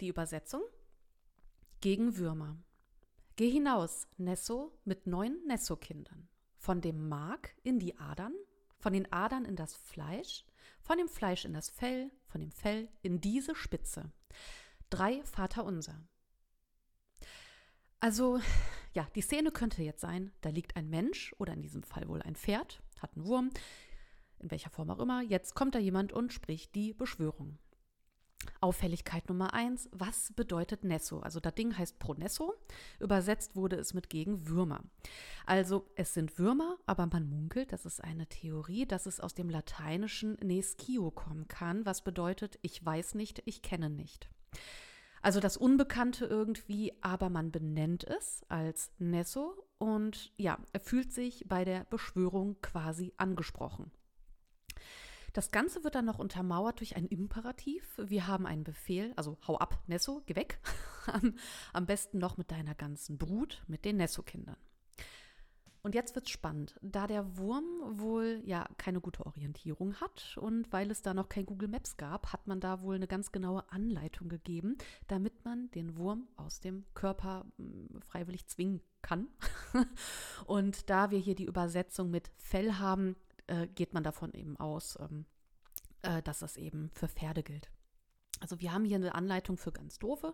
Die 0.00 0.08
Übersetzung? 0.08 0.62
Gegen 1.80 2.16
Würmer. 2.16 2.56
Geh 3.38 3.50
hinaus, 3.50 4.08
Nesso, 4.16 4.72
mit 4.84 5.06
neun 5.06 5.38
Nesso-Kindern. 5.46 6.26
Von 6.56 6.80
dem 6.80 7.08
Mark 7.08 7.54
in 7.62 7.78
die 7.78 7.96
Adern, 7.96 8.34
von 8.80 8.92
den 8.92 9.12
Adern 9.12 9.44
in 9.44 9.54
das 9.54 9.76
Fleisch, 9.76 10.44
von 10.80 10.98
dem 10.98 11.08
Fleisch 11.08 11.44
in 11.44 11.52
das 11.52 11.70
Fell, 11.70 12.10
von 12.26 12.40
dem 12.40 12.50
Fell 12.50 12.88
in 13.00 13.20
diese 13.20 13.54
Spitze. 13.54 14.10
Drei 14.90 15.22
Vaterunser. 15.22 16.02
Also, 18.00 18.40
ja, 18.92 19.06
die 19.14 19.20
Szene 19.20 19.52
könnte 19.52 19.84
jetzt 19.84 20.00
sein, 20.00 20.32
da 20.40 20.48
liegt 20.48 20.74
ein 20.74 20.90
Mensch 20.90 21.32
oder 21.38 21.52
in 21.52 21.62
diesem 21.62 21.84
Fall 21.84 22.08
wohl 22.08 22.22
ein 22.22 22.34
Pferd, 22.34 22.82
hat 22.98 23.14
einen 23.14 23.24
Wurm, 23.24 23.50
in 24.40 24.50
welcher 24.50 24.70
Form 24.70 24.90
auch 24.90 24.98
immer. 24.98 25.22
Jetzt 25.22 25.54
kommt 25.54 25.76
da 25.76 25.78
jemand 25.78 26.12
und 26.12 26.32
spricht 26.32 26.74
die 26.74 26.92
Beschwörung. 26.92 27.56
Auffälligkeit 28.60 29.28
Nummer 29.28 29.54
eins, 29.54 29.88
was 29.92 30.32
bedeutet 30.34 30.84
Nesso? 30.84 31.20
Also 31.20 31.40
das 31.40 31.54
Ding 31.54 31.76
heißt 31.76 31.98
Pronesso, 31.98 32.54
übersetzt 33.00 33.56
wurde 33.56 33.76
es 33.76 33.94
mit 33.94 34.10
gegen 34.10 34.48
Würmer. 34.48 34.82
Also 35.46 35.86
es 35.94 36.14
sind 36.14 36.38
Würmer, 36.38 36.76
aber 36.86 37.06
man 37.06 37.28
munkelt, 37.28 37.72
das 37.72 37.86
ist 37.86 38.02
eine 38.02 38.26
Theorie, 38.26 38.86
dass 38.86 39.06
es 39.06 39.20
aus 39.20 39.34
dem 39.34 39.50
lateinischen 39.50 40.34
Nescio 40.42 41.10
kommen 41.10 41.48
kann, 41.48 41.86
was 41.86 42.02
bedeutet 42.02 42.58
ich 42.62 42.84
weiß 42.84 43.14
nicht, 43.14 43.42
ich 43.44 43.62
kenne 43.62 43.90
nicht. 43.90 44.28
Also 45.22 45.40
das 45.40 45.56
Unbekannte 45.56 46.26
irgendwie, 46.26 46.92
aber 47.00 47.28
man 47.28 47.50
benennt 47.50 48.04
es 48.04 48.44
als 48.48 48.92
Nesso 48.98 49.54
und 49.78 50.32
ja, 50.36 50.58
er 50.72 50.80
fühlt 50.80 51.12
sich 51.12 51.44
bei 51.48 51.64
der 51.64 51.84
Beschwörung 51.84 52.56
quasi 52.62 53.12
angesprochen. 53.16 53.90
Das 55.38 55.52
Ganze 55.52 55.84
wird 55.84 55.94
dann 55.94 56.04
noch 56.04 56.18
untermauert 56.18 56.80
durch 56.80 56.96
ein 56.96 57.06
Imperativ. 57.06 57.84
Wir 57.96 58.26
haben 58.26 58.44
einen 58.44 58.64
Befehl, 58.64 59.12
also 59.14 59.38
hau 59.46 59.56
ab, 59.56 59.80
Nesso, 59.86 60.20
geh 60.26 60.34
weg. 60.34 60.58
am, 61.72 61.86
besten 61.86 62.18
noch 62.18 62.38
mit 62.38 62.50
deiner 62.50 62.74
ganzen 62.74 63.18
Brut, 63.18 63.62
mit 63.68 63.84
den 63.84 63.98
Nesso-Kindern. 63.98 64.56
Und 65.82 65.94
jetzt 65.94 66.16
wird 66.16 66.26
es 66.26 66.32
spannend, 66.32 66.76
da 66.82 67.06
der 67.06 67.38
Wurm 67.38 67.64
wohl 68.00 68.42
ja 68.44 68.68
keine 68.78 69.00
gute 69.00 69.24
Orientierung 69.26 69.94
hat 70.00 70.36
und 70.40 70.72
weil 70.72 70.90
es 70.90 71.02
da 71.02 71.14
noch 71.14 71.28
kein 71.28 71.46
Google 71.46 71.68
Maps 71.68 71.96
gab, 71.96 72.32
hat 72.32 72.48
man 72.48 72.58
da 72.58 72.82
wohl 72.82 72.96
eine 72.96 73.06
ganz 73.06 73.30
genaue 73.30 73.70
Anleitung 73.70 74.28
gegeben, 74.28 74.76
damit 75.06 75.44
man 75.44 75.70
den 75.70 75.96
Wurm 75.96 76.26
aus 76.34 76.58
dem 76.58 76.84
Körper 76.94 77.46
hm, 77.58 78.00
freiwillig 78.00 78.48
zwingen 78.48 78.80
kann. 79.02 79.28
und 80.46 80.90
da 80.90 81.12
wir 81.12 81.20
hier 81.20 81.36
die 81.36 81.46
Übersetzung 81.46 82.10
mit 82.10 82.28
Fell 82.38 82.72
haben, 82.72 83.14
äh, 83.48 83.66
geht 83.66 83.94
man 83.94 84.04
davon 84.04 84.32
eben 84.32 84.56
aus, 84.56 84.96
ähm, 85.00 85.26
äh, 86.02 86.22
dass 86.22 86.40
das 86.40 86.56
eben 86.56 86.90
für 86.92 87.08
Pferde 87.08 87.42
gilt. 87.42 87.70
Also 88.40 88.60
wir 88.60 88.72
haben 88.72 88.84
hier 88.84 88.96
eine 88.96 89.14
Anleitung 89.14 89.56
für 89.56 89.72
ganz 89.72 89.98
doofe. 89.98 90.32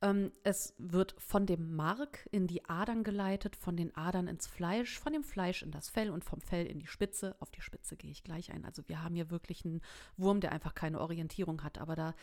Ähm, 0.00 0.32
es 0.44 0.74
wird 0.78 1.14
von 1.18 1.46
dem 1.46 1.74
Mark 1.74 2.28
in 2.30 2.46
die 2.46 2.64
Adern 2.64 3.04
geleitet, 3.04 3.56
von 3.56 3.76
den 3.76 3.94
Adern 3.96 4.28
ins 4.28 4.46
Fleisch, 4.46 4.98
von 4.98 5.12
dem 5.12 5.24
Fleisch 5.24 5.62
in 5.62 5.70
das 5.70 5.88
Fell 5.88 6.10
und 6.10 6.24
vom 6.24 6.40
Fell 6.40 6.66
in 6.66 6.78
die 6.78 6.86
Spitze. 6.86 7.36
Auf 7.40 7.50
die 7.50 7.62
Spitze 7.62 7.96
gehe 7.96 8.10
ich 8.10 8.24
gleich 8.24 8.52
ein. 8.52 8.64
Also 8.64 8.82
wir 8.88 9.02
haben 9.02 9.14
hier 9.14 9.30
wirklich 9.30 9.64
einen 9.64 9.80
Wurm, 10.16 10.40
der 10.40 10.52
einfach 10.52 10.74
keine 10.74 11.00
Orientierung 11.00 11.62
hat. 11.62 11.78
Aber 11.78 11.96
da, 11.96 12.14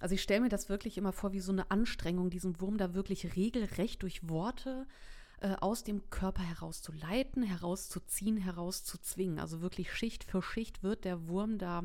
also 0.00 0.14
ich 0.14 0.22
stelle 0.22 0.40
mir 0.40 0.48
das 0.48 0.68
wirklich 0.68 0.96
immer 0.96 1.12
vor 1.12 1.32
wie 1.32 1.40
so 1.40 1.52
eine 1.52 1.70
Anstrengung, 1.70 2.30
diesen 2.30 2.60
Wurm 2.60 2.78
da 2.78 2.94
wirklich 2.94 3.36
regelrecht 3.36 4.02
durch 4.02 4.28
Worte 4.28 4.86
äh, 4.88 5.15
aus 5.60 5.84
dem 5.84 6.08
Körper 6.10 6.42
herauszuleiten, 6.42 7.42
herauszuziehen, 7.42 8.38
herauszuzwingen. 8.38 9.38
Also 9.38 9.60
wirklich 9.60 9.92
Schicht 9.92 10.24
für 10.24 10.42
Schicht 10.42 10.82
wird 10.82 11.04
der 11.04 11.28
Wurm 11.28 11.58
da 11.58 11.84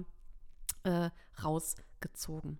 äh, 0.84 1.10
rausgezogen. 1.44 2.60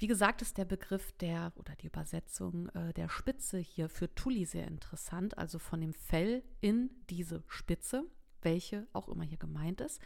Wie 0.00 0.06
gesagt, 0.06 0.40
ist 0.40 0.56
der 0.56 0.64
Begriff 0.64 1.12
der 1.12 1.52
oder 1.56 1.74
die 1.76 1.88
Übersetzung 1.88 2.70
äh, 2.70 2.94
der 2.94 3.10
Spitze 3.10 3.58
hier 3.58 3.90
für 3.90 4.14
Tuli 4.14 4.46
sehr 4.46 4.66
interessant, 4.66 5.36
also 5.36 5.58
von 5.58 5.82
dem 5.82 5.92
Fell 5.92 6.42
in 6.62 6.90
diese 7.10 7.44
Spitze, 7.48 8.04
welche 8.40 8.86
auch 8.94 9.08
immer 9.08 9.24
hier 9.24 9.36
gemeint 9.36 9.82
ist. 9.82 10.00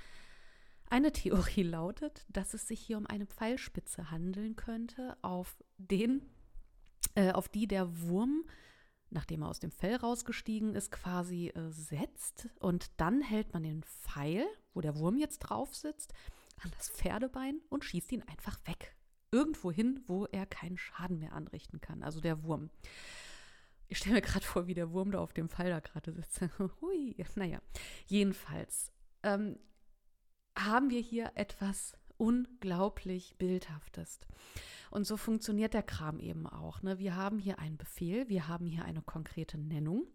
Eine 0.90 1.12
Theorie 1.12 1.62
lautet, 1.64 2.26
dass 2.28 2.54
es 2.54 2.66
sich 2.66 2.80
hier 2.80 2.98
um 2.98 3.06
eine 3.06 3.26
Pfeilspitze 3.26 4.10
handeln 4.10 4.56
könnte, 4.56 5.16
auf 5.22 5.62
den, 5.78 6.22
äh, 7.14 7.30
auf 7.30 7.48
die 7.48 7.68
der 7.68 8.02
Wurm, 8.02 8.44
nachdem 9.14 9.42
er 9.42 9.48
aus 9.48 9.60
dem 9.60 9.70
Fell 9.70 9.96
rausgestiegen 9.96 10.74
ist, 10.74 10.90
quasi 10.90 11.48
äh, 11.48 11.70
setzt 11.70 12.48
und 12.60 12.90
dann 12.98 13.22
hält 13.22 13.52
man 13.54 13.62
den 13.62 13.82
Pfeil, 13.82 14.44
wo 14.74 14.80
der 14.80 14.96
Wurm 14.96 15.16
jetzt 15.16 15.38
drauf 15.38 15.74
sitzt, 15.74 16.12
an 16.62 16.70
das 16.76 16.88
Pferdebein 16.88 17.60
und 17.70 17.84
schießt 17.84 18.12
ihn 18.12 18.22
einfach 18.22 18.58
weg 18.66 18.94
irgendwo 19.30 19.72
hin, 19.72 20.00
wo 20.06 20.26
er 20.26 20.46
keinen 20.46 20.78
Schaden 20.78 21.18
mehr 21.18 21.32
anrichten 21.32 21.80
kann. 21.80 22.02
Also 22.02 22.20
der 22.20 22.44
Wurm. 22.44 22.70
Ich 23.88 23.98
stelle 23.98 24.14
mir 24.14 24.22
gerade 24.22 24.44
vor, 24.44 24.66
wie 24.66 24.74
der 24.74 24.92
Wurm 24.92 25.10
da 25.10 25.18
auf 25.18 25.32
dem 25.32 25.48
Fall 25.48 25.70
da 25.70 25.80
gerade 25.80 26.12
sitzt. 26.12 26.40
Hui, 26.80 27.16
naja. 27.34 27.60
Jedenfalls 28.06 28.92
ähm, 29.22 29.58
haben 30.56 30.90
wir 30.90 31.00
hier 31.00 31.32
etwas 31.34 31.94
unglaublich 32.16 33.36
Bildhaftes. 33.38 34.20
Und 34.90 35.06
so 35.06 35.16
funktioniert 35.16 35.74
der 35.74 35.82
Kram 35.82 36.20
eben 36.20 36.46
auch. 36.46 36.82
Ne? 36.82 36.98
Wir 36.98 37.16
haben 37.16 37.38
hier 37.38 37.58
einen 37.58 37.76
Befehl, 37.76 38.28
wir 38.28 38.48
haben 38.48 38.66
hier 38.66 38.84
eine 38.84 39.02
konkrete 39.02 39.58
Nennung 39.58 40.06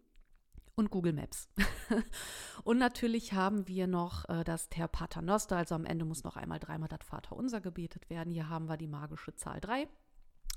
und 0.74 0.90
Google 0.90 1.12
Maps. 1.12 1.48
und 2.64 2.78
natürlich 2.78 3.32
haben 3.34 3.68
wir 3.68 3.86
noch 3.86 4.28
äh, 4.28 4.44
das 4.44 4.68
Ter 4.68 4.88
Paternoster, 4.88 5.56
also 5.56 5.74
am 5.74 5.84
Ende 5.84 6.04
muss 6.04 6.24
noch 6.24 6.36
einmal 6.36 6.58
dreimal 6.58 6.88
das 6.88 7.04
Vaterunser 7.04 7.60
gebetet 7.60 8.08
werden. 8.10 8.32
Hier 8.32 8.48
haben 8.48 8.68
wir 8.68 8.76
die 8.76 8.86
magische 8.86 9.34
Zahl 9.34 9.60
3. 9.60 9.86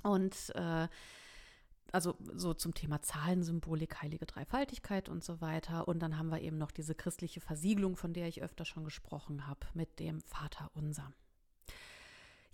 Und 0.02 0.52
äh, 0.54 0.88
also 1.92 2.16
so 2.34 2.54
zum 2.54 2.74
Thema 2.74 3.02
Zahlensymbolik, 3.02 4.02
heilige 4.02 4.26
Dreifaltigkeit 4.26 5.08
und 5.08 5.22
so 5.22 5.40
weiter. 5.40 5.86
Und 5.86 6.00
dann 6.00 6.18
haben 6.18 6.30
wir 6.30 6.40
eben 6.40 6.58
noch 6.58 6.72
diese 6.72 6.94
christliche 6.94 7.40
Versiegelung, 7.40 7.96
von 7.96 8.12
der 8.12 8.26
ich 8.26 8.42
öfter 8.42 8.64
schon 8.64 8.84
gesprochen 8.84 9.46
habe, 9.46 9.60
mit 9.74 10.00
dem 10.00 10.20
Vaterunser. 10.22 11.12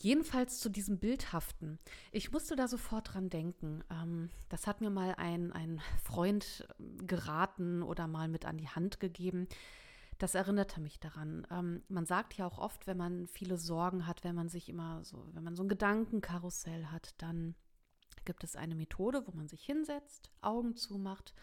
Jedenfalls 0.03 0.61
zu 0.61 0.71
diesem 0.71 0.99
Bildhaften. 0.99 1.79
Ich 2.11 2.33
musste 2.33 2.57
da 2.57 2.69
sofort 2.69 3.13
dran 3.13 3.29
denken. 3.29 3.85
Ähm, 3.91 4.31
das 4.49 4.67
hat 4.67 4.81
mir 4.81 4.89
mal 4.89 5.15
ein, 5.17 5.53
ein 5.53 5.83
Freund 6.03 6.67
ähm, 6.79 7.07
geraten 7.07 7.83
oder 7.83 8.07
mal 8.07 8.29
mit 8.29 8.47
an 8.47 8.57
die 8.57 8.69
Hand 8.69 8.99
gegeben. 8.99 9.47
Das 10.17 10.35
erinnerte 10.35 10.81
mich 10.81 11.01
daran. 11.01 11.47
Ähm, 11.51 11.83
man 11.89 12.07
sagt 12.07 12.35
ja 12.35 12.47
auch 12.47 12.59
oft, 12.59 12.87
wenn 12.87 12.97
man 12.97 13.27
viele 13.27 13.59
Sorgen 13.59 14.07
hat, 14.07 14.25
wenn 14.25 14.35
man 14.35 14.49
sich 14.49 14.71
immer 14.71 15.05
so, 15.05 15.29
wenn 15.33 15.45
man 15.45 15.55
so 15.55 15.65
ein 15.65 15.69
Gedankenkarussell 15.69 16.87
hat, 16.87 17.15
dann 17.19 17.55
gibt 18.25 18.43
es 18.43 18.57
eine 18.57 18.75
Methode, 18.75 19.27
wo 19.27 19.33
man 19.33 19.49
sich 19.49 19.65
hinsetzt, 19.65 20.31
Augen 20.41 20.77
zumacht 20.77 21.35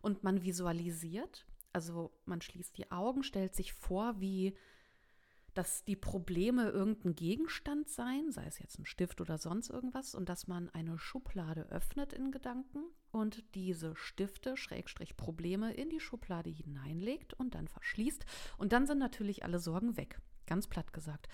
und 0.00 0.24
man 0.24 0.42
visualisiert. 0.42 1.46
Also 1.72 2.12
man 2.24 2.40
schließt 2.40 2.78
die 2.78 2.90
Augen, 2.90 3.22
stellt 3.22 3.54
sich 3.54 3.74
vor, 3.74 4.20
wie 4.20 4.56
dass 5.56 5.84
die 5.84 5.96
Probleme 5.96 6.68
irgendein 6.68 7.14
Gegenstand 7.14 7.88
seien, 7.88 8.30
sei 8.30 8.44
es 8.44 8.58
jetzt 8.58 8.78
ein 8.78 8.84
Stift 8.84 9.22
oder 9.22 9.38
sonst 9.38 9.70
irgendwas, 9.70 10.14
und 10.14 10.28
dass 10.28 10.46
man 10.46 10.68
eine 10.70 10.98
Schublade 10.98 11.62
öffnet 11.70 12.12
in 12.12 12.30
Gedanken 12.30 12.84
und 13.10 13.42
diese 13.54 13.96
Stifte, 13.96 14.56
Schrägstrich 14.58 15.16
Probleme, 15.16 15.72
in 15.72 15.88
die 15.88 16.00
Schublade 16.00 16.50
hineinlegt 16.50 17.32
und 17.32 17.54
dann 17.54 17.68
verschließt. 17.68 18.26
Und 18.58 18.72
dann 18.72 18.86
sind 18.86 18.98
natürlich 18.98 19.44
alle 19.44 19.58
Sorgen 19.58 19.96
weg, 19.96 20.20
ganz 20.46 20.66
platt 20.66 20.92
gesagt. 20.92 21.28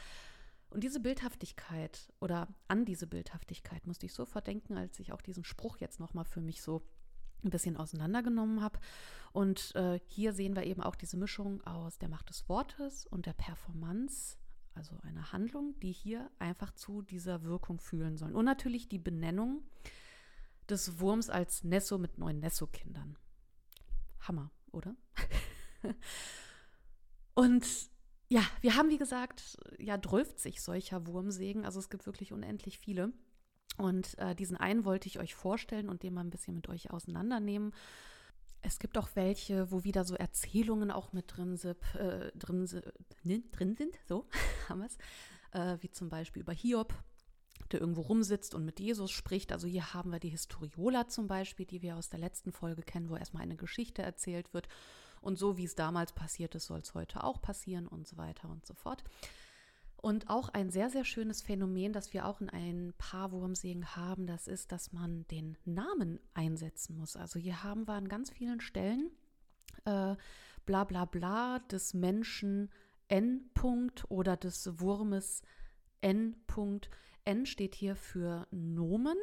Und 0.70 0.84
diese 0.84 1.00
Bildhaftigkeit 1.00 2.12
oder 2.20 2.48
an 2.68 2.84
diese 2.84 3.08
Bildhaftigkeit 3.08 3.86
musste 3.86 4.06
ich 4.06 4.14
so 4.14 4.24
verdenken, 4.24 4.78
als 4.78 5.00
ich 5.00 5.12
auch 5.12 5.20
diesen 5.20 5.44
Spruch 5.44 5.78
jetzt 5.78 5.98
nochmal 5.98 6.24
für 6.24 6.40
mich 6.40 6.62
so 6.62 6.82
ein 7.44 7.50
bisschen 7.50 7.76
auseinandergenommen 7.76 8.62
habe. 8.62 8.78
Und 9.32 9.74
äh, 9.74 9.98
hier 10.06 10.32
sehen 10.32 10.54
wir 10.54 10.64
eben 10.64 10.82
auch 10.82 10.94
diese 10.94 11.16
Mischung 11.16 11.62
aus 11.66 11.98
der 11.98 12.08
Macht 12.08 12.28
des 12.28 12.48
Wortes 12.48 13.06
und 13.06 13.26
der 13.26 13.32
Performance, 13.32 14.36
also 14.74 14.98
einer 15.02 15.32
Handlung, 15.32 15.78
die 15.80 15.92
hier 15.92 16.30
einfach 16.38 16.72
zu 16.72 17.02
dieser 17.02 17.42
Wirkung 17.42 17.78
fühlen 17.78 18.16
sollen. 18.16 18.34
Und 18.34 18.44
natürlich 18.44 18.88
die 18.88 18.98
Benennung 18.98 19.62
des 20.68 21.00
Wurms 21.00 21.30
als 21.30 21.64
Nesso 21.64 21.98
mit 21.98 22.18
neun 22.18 22.40
Nesso-Kindern. 22.40 23.16
Hammer, 24.20 24.50
oder? 24.70 24.94
und 27.34 27.66
ja, 28.28 28.42
wir 28.60 28.76
haben, 28.76 28.88
wie 28.88 28.98
gesagt, 28.98 29.58
ja, 29.78 30.00
sich 30.36 30.62
solcher 30.62 31.06
Wurmsägen. 31.06 31.64
Also 31.66 31.78
es 31.78 31.90
gibt 31.90 32.06
wirklich 32.06 32.32
unendlich 32.32 32.78
viele. 32.78 33.12
Und 33.78 34.18
äh, 34.18 34.34
diesen 34.34 34.56
einen 34.56 34.84
wollte 34.84 35.08
ich 35.08 35.18
euch 35.18 35.34
vorstellen 35.34 35.88
und 35.88 36.02
den 36.02 36.14
mal 36.14 36.22
ein 36.22 36.30
bisschen 36.30 36.54
mit 36.54 36.68
euch 36.68 36.90
auseinandernehmen. 36.90 37.72
Es 38.60 38.78
gibt 38.78 38.96
auch 38.96 39.08
welche, 39.14 39.70
wo 39.72 39.82
wieder 39.82 40.04
so 40.04 40.14
Erzählungen 40.14 40.90
auch 40.90 41.12
mit 41.12 41.36
drin, 41.36 41.56
sind, 41.56 41.78
äh, 41.94 42.30
drin, 42.38 42.68
ne, 43.24 43.42
drin 43.50 43.74
sind, 43.74 43.98
so 44.06 44.26
haben 44.68 44.80
wir 44.80 44.86
es, 44.86 44.98
äh, 45.52 45.82
wie 45.82 45.90
zum 45.90 46.08
Beispiel 46.08 46.42
über 46.42 46.52
Hiob, 46.52 46.94
der 47.72 47.80
irgendwo 47.80 48.02
rumsitzt 48.02 48.54
und 48.54 48.64
mit 48.64 48.78
Jesus 48.78 49.10
spricht. 49.10 49.52
Also 49.52 49.66
hier 49.66 49.94
haben 49.94 50.12
wir 50.12 50.20
die 50.20 50.28
Historiola 50.28 51.08
zum 51.08 51.26
Beispiel, 51.26 51.66
die 51.66 51.82
wir 51.82 51.96
aus 51.96 52.08
der 52.08 52.20
letzten 52.20 52.52
Folge 52.52 52.82
kennen, 52.82 53.08
wo 53.08 53.16
erstmal 53.16 53.42
eine 53.42 53.56
Geschichte 53.56 54.02
erzählt 54.02 54.52
wird. 54.54 54.68
Und 55.22 55.38
so 55.38 55.56
wie 55.56 55.64
es 55.64 55.74
damals 55.74 56.12
passiert 56.12 56.54
ist, 56.54 56.66
soll 56.66 56.80
es 56.80 56.94
heute 56.94 57.24
auch 57.24 57.40
passieren 57.40 57.86
und 57.86 58.06
so 58.06 58.16
weiter 58.16 58.48
und 58.48 58.66
so 58.66 58.74
fort. 58.74 59.02
Und 60.02 60.28
auch 60.28 60.48
ein 60.48 60.70
sehr, 60.70 60.90
sehr 60.90 61.04
schönes 61.04 61.42
Phänomen, 61.42 61.92
das 61.92 62.12
wir 62.12 62.26
auch 62.26 62.40
in 62.40 62.50
ein 62.50 62.92
paar 62.98 63.30
Wurmsägen 63.30 63.94
haben, 63.94 64.26
das 64.26 64.48
ist, 64.48 64.72
dass 64.72 64.92
man 64.92 65.24
den 65.28 65.56
Namen 65.64 66.18
einsetzen 66.34 66.96
muss. 66.98 67.16
Also 67.16 67.38
hier 67.38 67.62
haben 67.62 67.86
wir 67.86 67.94
an 67.94 68.08
ganz 68.08 68.30
vielen 68.30 68.60
Stellen 68.60 69.12
äh, 69.84 70.16
bla 70.66 70.84
bla 70.84 71.04
bla 71.04 71.60
des 71.60 71.94
Menschen 71.94 72.70
N. 73.06 73.50
-Punkt 73.54 74.04
oder 74.08 74.36
des 74.36 74.80
Wurmes 74.80 75.42
N. 76.00 76.34
-Punkt. 76.48 76.88
N 77.24 77.46
steht 77.46 77.76
hier 77.76 77.94
für 77.94 78.48
Nomen, 78.50 79.16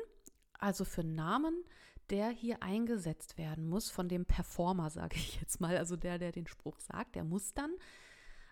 also 0.54 0.86
für 0.86 1.04
Namen, 1.04 1.62
der 2.10 2.30
hier 2.30 2.64
eingesetzt 2.64 3.38
werden 3.38 3.68
muss 3.68 3.90
von 3.90 4.08
dem 4.08 4.26
Performer, 4.26 4.90
sage 4.92 5.18
ich 5.18 5.42
jetzt 5.42 5.60
mal, 5.60 5.78
also 5.78 5.98
der, 5.98 6.20
der 6.20 6.32
den 6.32 6.48
Spruch 6.48 6.80
sagt, 6.80 7.16
der 7.16 7.26
muss 7.26 7.54
dann 7.54 7.72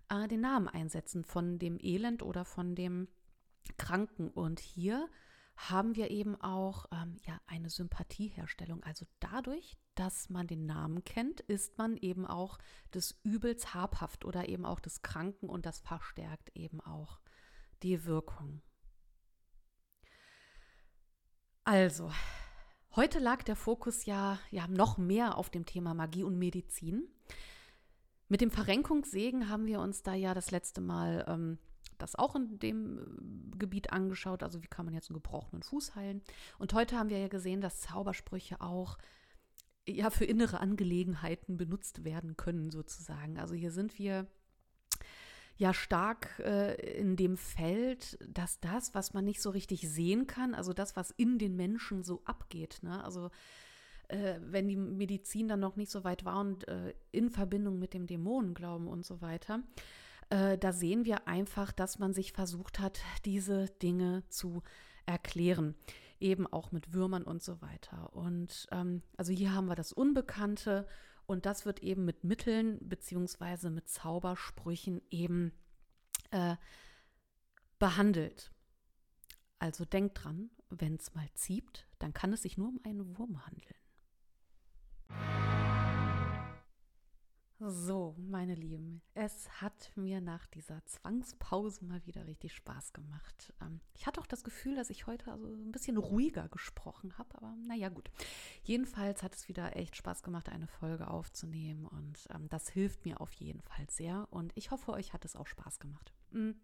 äh, 0.10 0.28
den 0.28 0.42
Namen 0.42 0.68
einsetzen 0.68 1.24
von 1.24 1.60
dem 1.60 1.78
Elend 1.80 2.24
oder 2.24 2.46
von 2.46 2.76
dem 2.76 3.08
Kranken. 3.78 4.30
Und 4.30 4.60
hier 4.60 5.10
haben 5.58 5.96
wir 5.96 6.12
eben 6.12 6.40
auch 6.40 6.86
ähm, 6.92 7.18
ja, 7.26 7.42
eine 7.48 7.70
Sympathieherstellung. 7.70 8.84
Also 8.84 9.06
dadurch, 9.20 9.76
dass 9.96 10.30
man 10.30 10.46
den 10.48 10.66
Namen 10.66 11.04
kennt, 11.04 11.42
ist 11.42 11.78
man 11.78 11.98
eben 11.98 12.26
auch 12.28 12.60
des 12.94 13.20
Übels 13.24 13.74
habhaft 13.74 14.24
oder 14.24 14.48
eben 14.48 14.66
auch 14.66 14.80
des 14.80 15.02
Kranken 15.02 15.50
und 15.50 15.66
das 15.66 15.80
verstärkt 15.80 16.52
eben 16.56 16.80
auch 16.82 17.20
die 17.82 18.06
Wirkung. 18.06 18.62
Also, 21.64 22.12
heute 22.96 23.20
lag 23.20 23.44
der 23.44 23.56
Fokus 23.56 24.06
ja, 24.06 24.40
ja 24.52 24.68
noch 24.68 24.98
mehr 24.98 25.38
auf 25.38 25.50
dem 25.50 25.66
Thema 25.66 25.94
Magie 25.94 26.24
und 26.24 26.38
Medizin. 26.38 27.10
Mit 28.30 28.42
dem 28.42 28.52
Verrenkungssegen 28.52 29.50
haben 29.50 29.66
wir 29.68 29.80
uns 29.80 30.04
da 30.04 30.14
ja 30.14 30.34
das 30.34 30.52
letzte 30.52 30.82
Mal 30.82 31.26
ähm, 31.28 31.58
das 31.98 32.16
auch 32.16 32.36
in 32.36 32.60
dem 32.60 33.00
äh, 33.00 33.58
Gebiet 33.58 33.92
angeschaut. 33.92 34.44
Also 34.44 34.62
wie 34.64 34.68
kann 34.68 34.86
man 34.86 34.94
jetzt 34.94 35.10
einen 35.10 35.16
gebrochenen 35.16 35.64
Fuß 35.64 35.96
heilen? 35.96 36.22
Und 36.60 36.74
heute 36.74 36.98
haben 36.98 37.10
wir 37.10 37.20
ja 37.20 37.28
gesehen, 37.28 37.62
dass 37.62 37.82
Zaubersprüche 37.82 38.62
auch 38.62 38.98
ja 39.88 40.10
für 40.10 40.26
innere 40.26 40.60
Angelegenheiten 40.60 41.58
benutzt 41.58 42.04
werden 42.04 42.36
können, 42.36 42.72
sozusagen. 42.72 43.40
Also 43.40 43.56
hier 43.56 43.72
sind 43.72 43.98
wir 43.98 44.28
ja 45.56 45.74
stark 45.74 46.40
äh, 46.40 46.76
in 47.00 47.16
dem 47.16 47.38
Feld, 47.38 48.20
dass 48.28 48.60
das, 48.60 48.94
was 48.94 49.14
man 49.14 49.26
nicht 49.26 49.42
so 49.42 49.50
richtig 49.50 49.90
sehen 49.90 50.28
kann, 50.28 50.54
also 50.54 50.74
das, 50.74 50.96
was 50.96 51.12
in 51.12 51.40
den 51.40 51.56
Menschen 51.56 52.04
so 52.04 52.22
abgeht, 52.26 52.80
ne? 52.84 53.04
also 53.04 53.32
äh, 54.10 54.40
wenn 54.42 54.68
die 54.68 54.78
Medizin 54.78 55.48
dann 55.48 55.60
noch 55.60 55.76
nicht 55.76 55.92
so 55.92 56.04
weit 56.04 56.26
war 56.26 56.40
und 56.40 56.68
äh, 56.68 56.94
in 57.12 57.30
Verbindung 57.30 57.80
mit 57.80 57.94
dem 57.94 58.08
Dämonenglauben 58.08 58.88
und 58.88 59.06
so 59.06 59.22
weiter, 59.22 59.64
äh, 60.30 60.58
da 60.58 60.74
sehen 60.74 61.06
wir 61.06 61.28
einfach, 61.28 61.72
dass 61.72 62.00
man 62.00 62.14
sich 62.14 62.34
versucht 62.34 62.80
hat, 62.80 63.00
diese 63.26 63.68
Dinge 63.82 64.24
zu 64.30 64.64
erklären 65.06 65.76
eben 66.20 66.48
auch 66.48 66.72
mit 66.72 66.94
Würmern 66.94 67.24
und 67.24 67.44
so 67.44 67.62
weiter. 67.62 68.14
Und 68.14 68.68
ähm, 68.72 69.02
also 69.18 69.32
hier 69.32 69.54
haben 69.54 69.68
wir 69.68 69.76
das 69.76 69.94
Unbekannte 69.94 70.88
und 71.26 71.46
das 71.46 71.66
wird 71.66 71.84
eben 71.84 72.06
mit 72.06 72.24
Mitteln 72.24 72.80
beziehungsweise 72.82 73.70
mit 73.70 73.90
Zaubersprüchen 73.90 75.02
eben 75.10 75.52
äh, 76.32 76.56
behandelt. 77.80 78.52
Also 79.60 79.86
denkt 79.86 80.24
dran, 80.24 80.50
wenn 80.70 80.96
es 80.96 81.14
mal 81.14 81.28
zieht, 81.34 81.88
dann 82.00 82.14
kann 82.14 82.34
es 82.34 82.44
sich 82.44 82.58
nur 82.58 82.70
um 82.70 82.80
einen 82.84 83.18
Wurm 83.18 83.46
handeln. 83.46 83.77
So, 87.60 88.16
meine 88.20 88.54
Lieben, 88.54 89.02
es 89.16 89.50
hat 89.62 89.92
mir 89.96 90.22
nach 90.22 90.46
dieser 90.46 90.86
Zwangspause 90.86 91.84
mal 91.86 92.06
wieder 92.06 92.28
richtig 92.28 92.54
Spaß 92.54 92.94
gemacht. 92.94 93.52
Ähm, 93.62 93.82
ich 93.96 94.06
hatte 94.06 94.22
auch 94.22 94.28
das 94.28 94.44
Gefühl, 94.44 94.76
dass 94.76 94.92
ich 94.92 95.08
heute 95.08 95.32
also 95.32 95.48
ein 95.48 95.72
bisschen 95.72 95.98
ruhiger 95.98 96.50
gesprochen 96.50 97.18
habe, 97.18 97.36
aber 97.36 97.56
naja, 97.68 97.90
gut. 97.90 98.12
Jedenfalls 98.62 99.24
hat 99.24 99.34
es 99.34 99.48
wieder 99.50 99.76
echt 99.76 99.96
Spaß 99.96 100.22
gemacht, 100.22 100.50
eine 100.50 100.68
Folge 100.68 101.10
aufzunehmen 101.10 101.88
und 101.88 102.28
ähm, 102.34 102.48
das 102.50 102.70
hilft 102.70 103.06
mir 103.06 103.20
auf 103.22 103.34
jeden 103.34 103.62
Fall 103.64 103.90
sehr 103.90 104.28
und 104.30 104.52
ich 104.56 104.70
hoffe, 104.70 104.92
euch 104.92 105.14
hat 105.14 105.26
es 105.26 105.36
auch 105.36 105.48
Spaß 105.48 105.80
gemacht. 105.80 106.14
Mhm. 106.30 106.62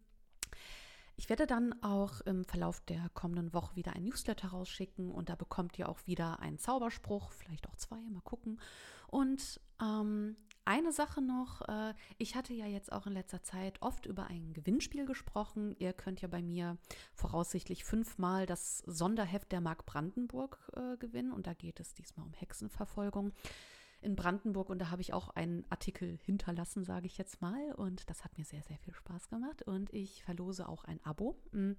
Ich 1.15 1.30
werde 1.30 1.45
dann 1.45 1.73
auch 1.84 2.21
im 2.21 2.43
Verlauf 2.43 2.82
der 2.82 3.10
kommenden 3.13 3.54
Woche 3.54 3.76
wieder 3.76 3.93
ein 3.93 4.04
Newsletter 4.04 4.49
rausschicken 4.49 5.12
und 5.12 5.30
da 5.30 5.36
bekommt 5.36 5.78
ihr 5.78 5.89
auch 5.89 5.99
wieder 6.06 6.39
einen 6.39 6.58
Zauberspruch, 6.58 7.32
vielleicht 7.32 7.67
auch 7.67 7.76
zwei, 7.76 7.97
mal 8.10 8.21
gucken. 8.21 8.60
Und 9.08 9.62
ähm, 9.82 10.36
eine 10.65 10.91
Sache 10.91 11.21
noch, 11.21 11.62
äh, 11.67 11.93
ich 12.17 12.36
hatte 12.36 12.54
ja 12.54 12.65
jetzt 12.65 12.91
auch 12.91 13.06
in 13.06 13.13
letzter 13.13 13.43
Zeit 13.43 13.82
oft 13.82 14.06
über 14.06 14.28
ein 14.28 14.54
Gewinnspiel 14.54 15.06
gesprochen. 15.06 15.76
Ihr 15.78 15.93
könnt 15.93 16.21
ja 16.21 16.28
bei 16.28 16.41
mir 16.41 16.78
voraussichtlich 17.13 17.84
fünfmal 17.84 18.45
das 18.45 18.80
Sonderheft 18.80 19.52
der 19.52 19.62
Mark 19.62 19.86
Brandenburg 19.86 20.58
äh, 20.76 20.97
gewinnen 20.97 21.32
und 21.32 21.47
da 21.47 21.54
geht 21.54 21.80
es 21.80 21.93
diesmal 21.93 22.26
um 22.26 22.34
Hexenverfolgung 22.34 23.34
in 24.03 24.15
Brandenburg 24.15 24.69
und 24.69 24.79
da 24.79 24.89
habe 24.89 25.01
ich 25.01 25.13
auch 25.13 25.29
einen 25.29 25.65
Artikel 25.69 26.19
hinterlassen, 26.23 26.83
sage 26.83 27.07
ich 27.07 27.17
jetzt 27.17 27.41
mal 27.41 27.71
und 27.73 28.09
das 28.09 28.23
hat 28.23 28.37
mir 28.37 28.45
sehr, 28.45 28.63
sehr 28.63 28.77
viel 28.77 28.93
Spaß 28.93 29.29
gemacht 29.29 29.63
und 29.63 29.93
ich 29.93 30.23
verlose 30.23 30.67
auch 30.67 30.83
ein 30.83 31.03
Abo. 31.03 31.35
Mm. 31.51 31.73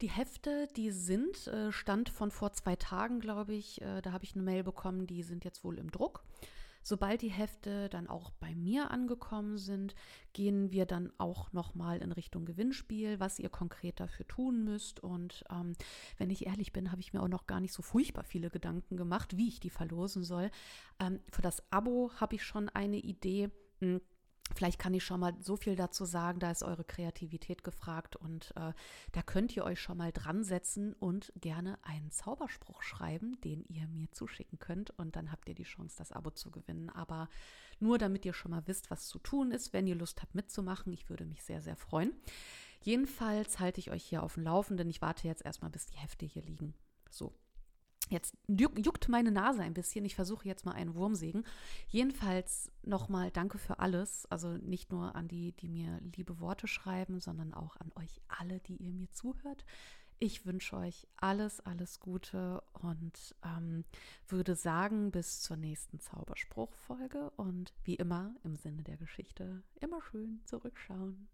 Die 0.00 0.10
Hefte, 0.10 0.66
die 0.76 0.90
sind, 0.90 1.46
äh, 1.48 1.72
Stand 1.72 2.08
von 2.08 2.30
vor 2.30 2.52
zwei 2.52 2.74
Tagen, 2.74 3.20
glaube 3.20 3.52
ich, 3.52 3.82
da 4.02 4.12
habe 4.12 4.24
ich 4.24 4.34
eine 4.34 4.42
Mail 4.42 4.62
bekommen, 4.62 5.06
die 5.06 5.22
sind 5.22 5.44
jetzt 5.44 5.62
wohl 5.62 5.78
im 5.78 5.90
Druck. 5.90 6.24
Sobald 6.82 7.22
die 7.22 7.30
Hefte 7.30 7.88
dann 7.88 8.06
auch 8.06 8.30
bei 8.32 8.54
mir 8.54 8.90
angekommen 8.90 9.58
sind, 9.58 9.94
gehen 10.32 10.72
wir 10.72 10.86
dann 10.86 11.12
auch 11.18 11.52
nochmal 11.52 11.98
in 11.98 12.12
Richtung 12.12 12.44
Gewinnspiel, 12.44 13.20
was 13.20 13.38
ihr 13.38 13.48
konkret 13.48 14.00
dafür 14.00 14.26
tun 14.26 14.64
müsst. 14.64 15.00
Und 15.00 15.44
ähm, 15.50 15.74
wenn 16.18 16.30
ich 16.30 16.46
ehrlich 16.46 16.72
bin, 16.72 16.90
habe 16.90 17.00
ich 17.00 17.12
mir 17.12 17.22
auch 17.22 17.28
noch 17.28 17.46
gar 17.46 17.60
nicht 17.60 17.72
so 17.72 17.82
furchtbar 17.82 18.24
viele 18.24 18.50
Gedanken 18.50 18.96
gemacht, 18.96 19.36
wie 19.36 19.48
ich 19.48 19.60
die 19.60 19.70
verlosen 19.70 20.22
soll. 20.22 20.50
Ähm, 20.98 21.20
für 21.30 21.42
das 21.42 21.62
Abo 21.70 22.10
habe 22.16 22.36
ich 22.36 22.44
schon 22.44 22.68
eine 22.68 22.98
Idee. 22.98 23.50
Hm, 23.80 24.00
Vielleicht 24.54 24.78
kann 24.78 24.94
ich 24.94 25.04
schon 25.04 25.20
mal 25.20 25.34
so 25.40 25.56
viel 25.56 25.76
dazu 25.76 26.04
sagen, 26.04 26.40
da 26.40 26.50
ist 26.50 26.62
eure 26.62 26.84
Kreativität 26.84 27.62
gefragt 27.62 28.16
und 28.16 28.52
äh, 28.56 28.72
da 29.12 29.22
könnt 29.24 29.56
ihr 29.56 29.64
euch 29.64 29.80
schon 29.80 29.98
mal 29.98 30.12
dran 30.12 30.42
setzen 30.42 30.92
und 30.94 31.32
gerne 31.40 31.78
einen 31.82 32.10
Zauberspruch 32.10 32.82
schreiben, 32.82 33.40
den 33.42 33.64
ihr 33.68 33.86
mir 33.86 34.10
zuschicken 34.10 34.58
könnt 34.58 34.90
und 34.98 35.16
dann 35.16 35.30
habt 35.30 35.48
ihr 35.48 35.54
die 35.54 35.62
Chance, 35.62 35.96
das 35.98 36.12
Abo 36.12 36.30
zu 36.30 36.50
gewinnen. 36.50 36.90
Aber 36.90 37.28
nur 37.78 37.98
damit 37.98 38.24
ihr 38.24 38.34
schon 38.34 38.50
mal 38.50 38.66
wisst, 38.66 38.90
was 38.90 39.06
zu 39.06 39.18
tun 39.18 39.52
ist, 39.52 39.72
wenn 39.72 39.86
ihr 39.86 39.94
Lust 39.94 40.20
habt 40.20 40.34
mitzumachen, 40.34 40.92
ich 40.92 41.08
würde 41.08 41.24
mich 41.24 41.42
sehr, 41.42 41.62
sehr 41.62 41.76
freuen. 41.76 42.12
Jedenfalls 42.82 43.58
halte 43.58 43.78
ich 43.78 43.90
euch 43.90 44.04
hier 44.04 44.22
auf 44.22 44.34
dem 44.34 44.44
Laufenden. 44.44 44.88
Ich 44.88 45.02
warte 45.02 45.28
jetzt 45.28 45.44
erstmal, 45.44 45.70
bis 45.70 45.86
die 45.86 45.96
Hefte 45.96 46.26
hier 46.26 46.42
liegen. 46.42 46.74
So, 47.10 47.34
Jetzt 48.10 48.36
juckt 48.48 49.08
meine 49.08 49.30
Nase 49.30 49.62
ein 49.62 49.72
bisschen. 49.72 50.04
Ich 50.04 50.16
versuche 50.16 50.46
jetzt 50.46 50.66
mal 50.66 50.72
einen 50.72 50.94
Wurmsägen. 50.94 51.44
Jedenfalls 51.88 52.70
nochmal 52.82 53.30
danke 53.30 53.56
für 53.56 53.78
alles. 53.78 54.26
Also 54.26 54.56
nicht 54.56 54.90
nur 54.90 55.14
an 55.14 55.28
die, 55.28 55.52
die 55.52 55.68
mir 55.68 56.00
liebe 56.16 56.40
Worte 56.40 56.66
schreiben, 56.66 57.20
sondern 57.20 57.54
auch 57.54 57.76
an 57.76 57.92
euch 57.94 58.20
alle, 58.26 58.58
die 58.60 58.76
ihr 58.76 58.92
mir 58.92 59.10
zuhört. 59.12 59.64
Ich 60.18 60.44
wünsche 60.44 60.76
euch 60.76 61.06
alles, 61.16 61.60
alles 61.60 62.00
Gute 62.00 62.62
und 62.72 63.34
ähm, 63.42 63.84
würde 64.28 64.54
sagen, 64.54 65.12
bis 65.12 65.40
zur 65.40 65.56
nächsten 65.56 66.00
Zauberspruchfolge. 66.00 67.30
Und 67.36 67.72
wie 67.84 67.94
immer 67.94 68.34
im 68.42 68.56
Sinne 68.56 68.82
der 68.82 68.96
Geschichte, 68.96 69.62
immer 69.80 70.02
schön 70.02 70.40
zurückschauen. 70.44 71.28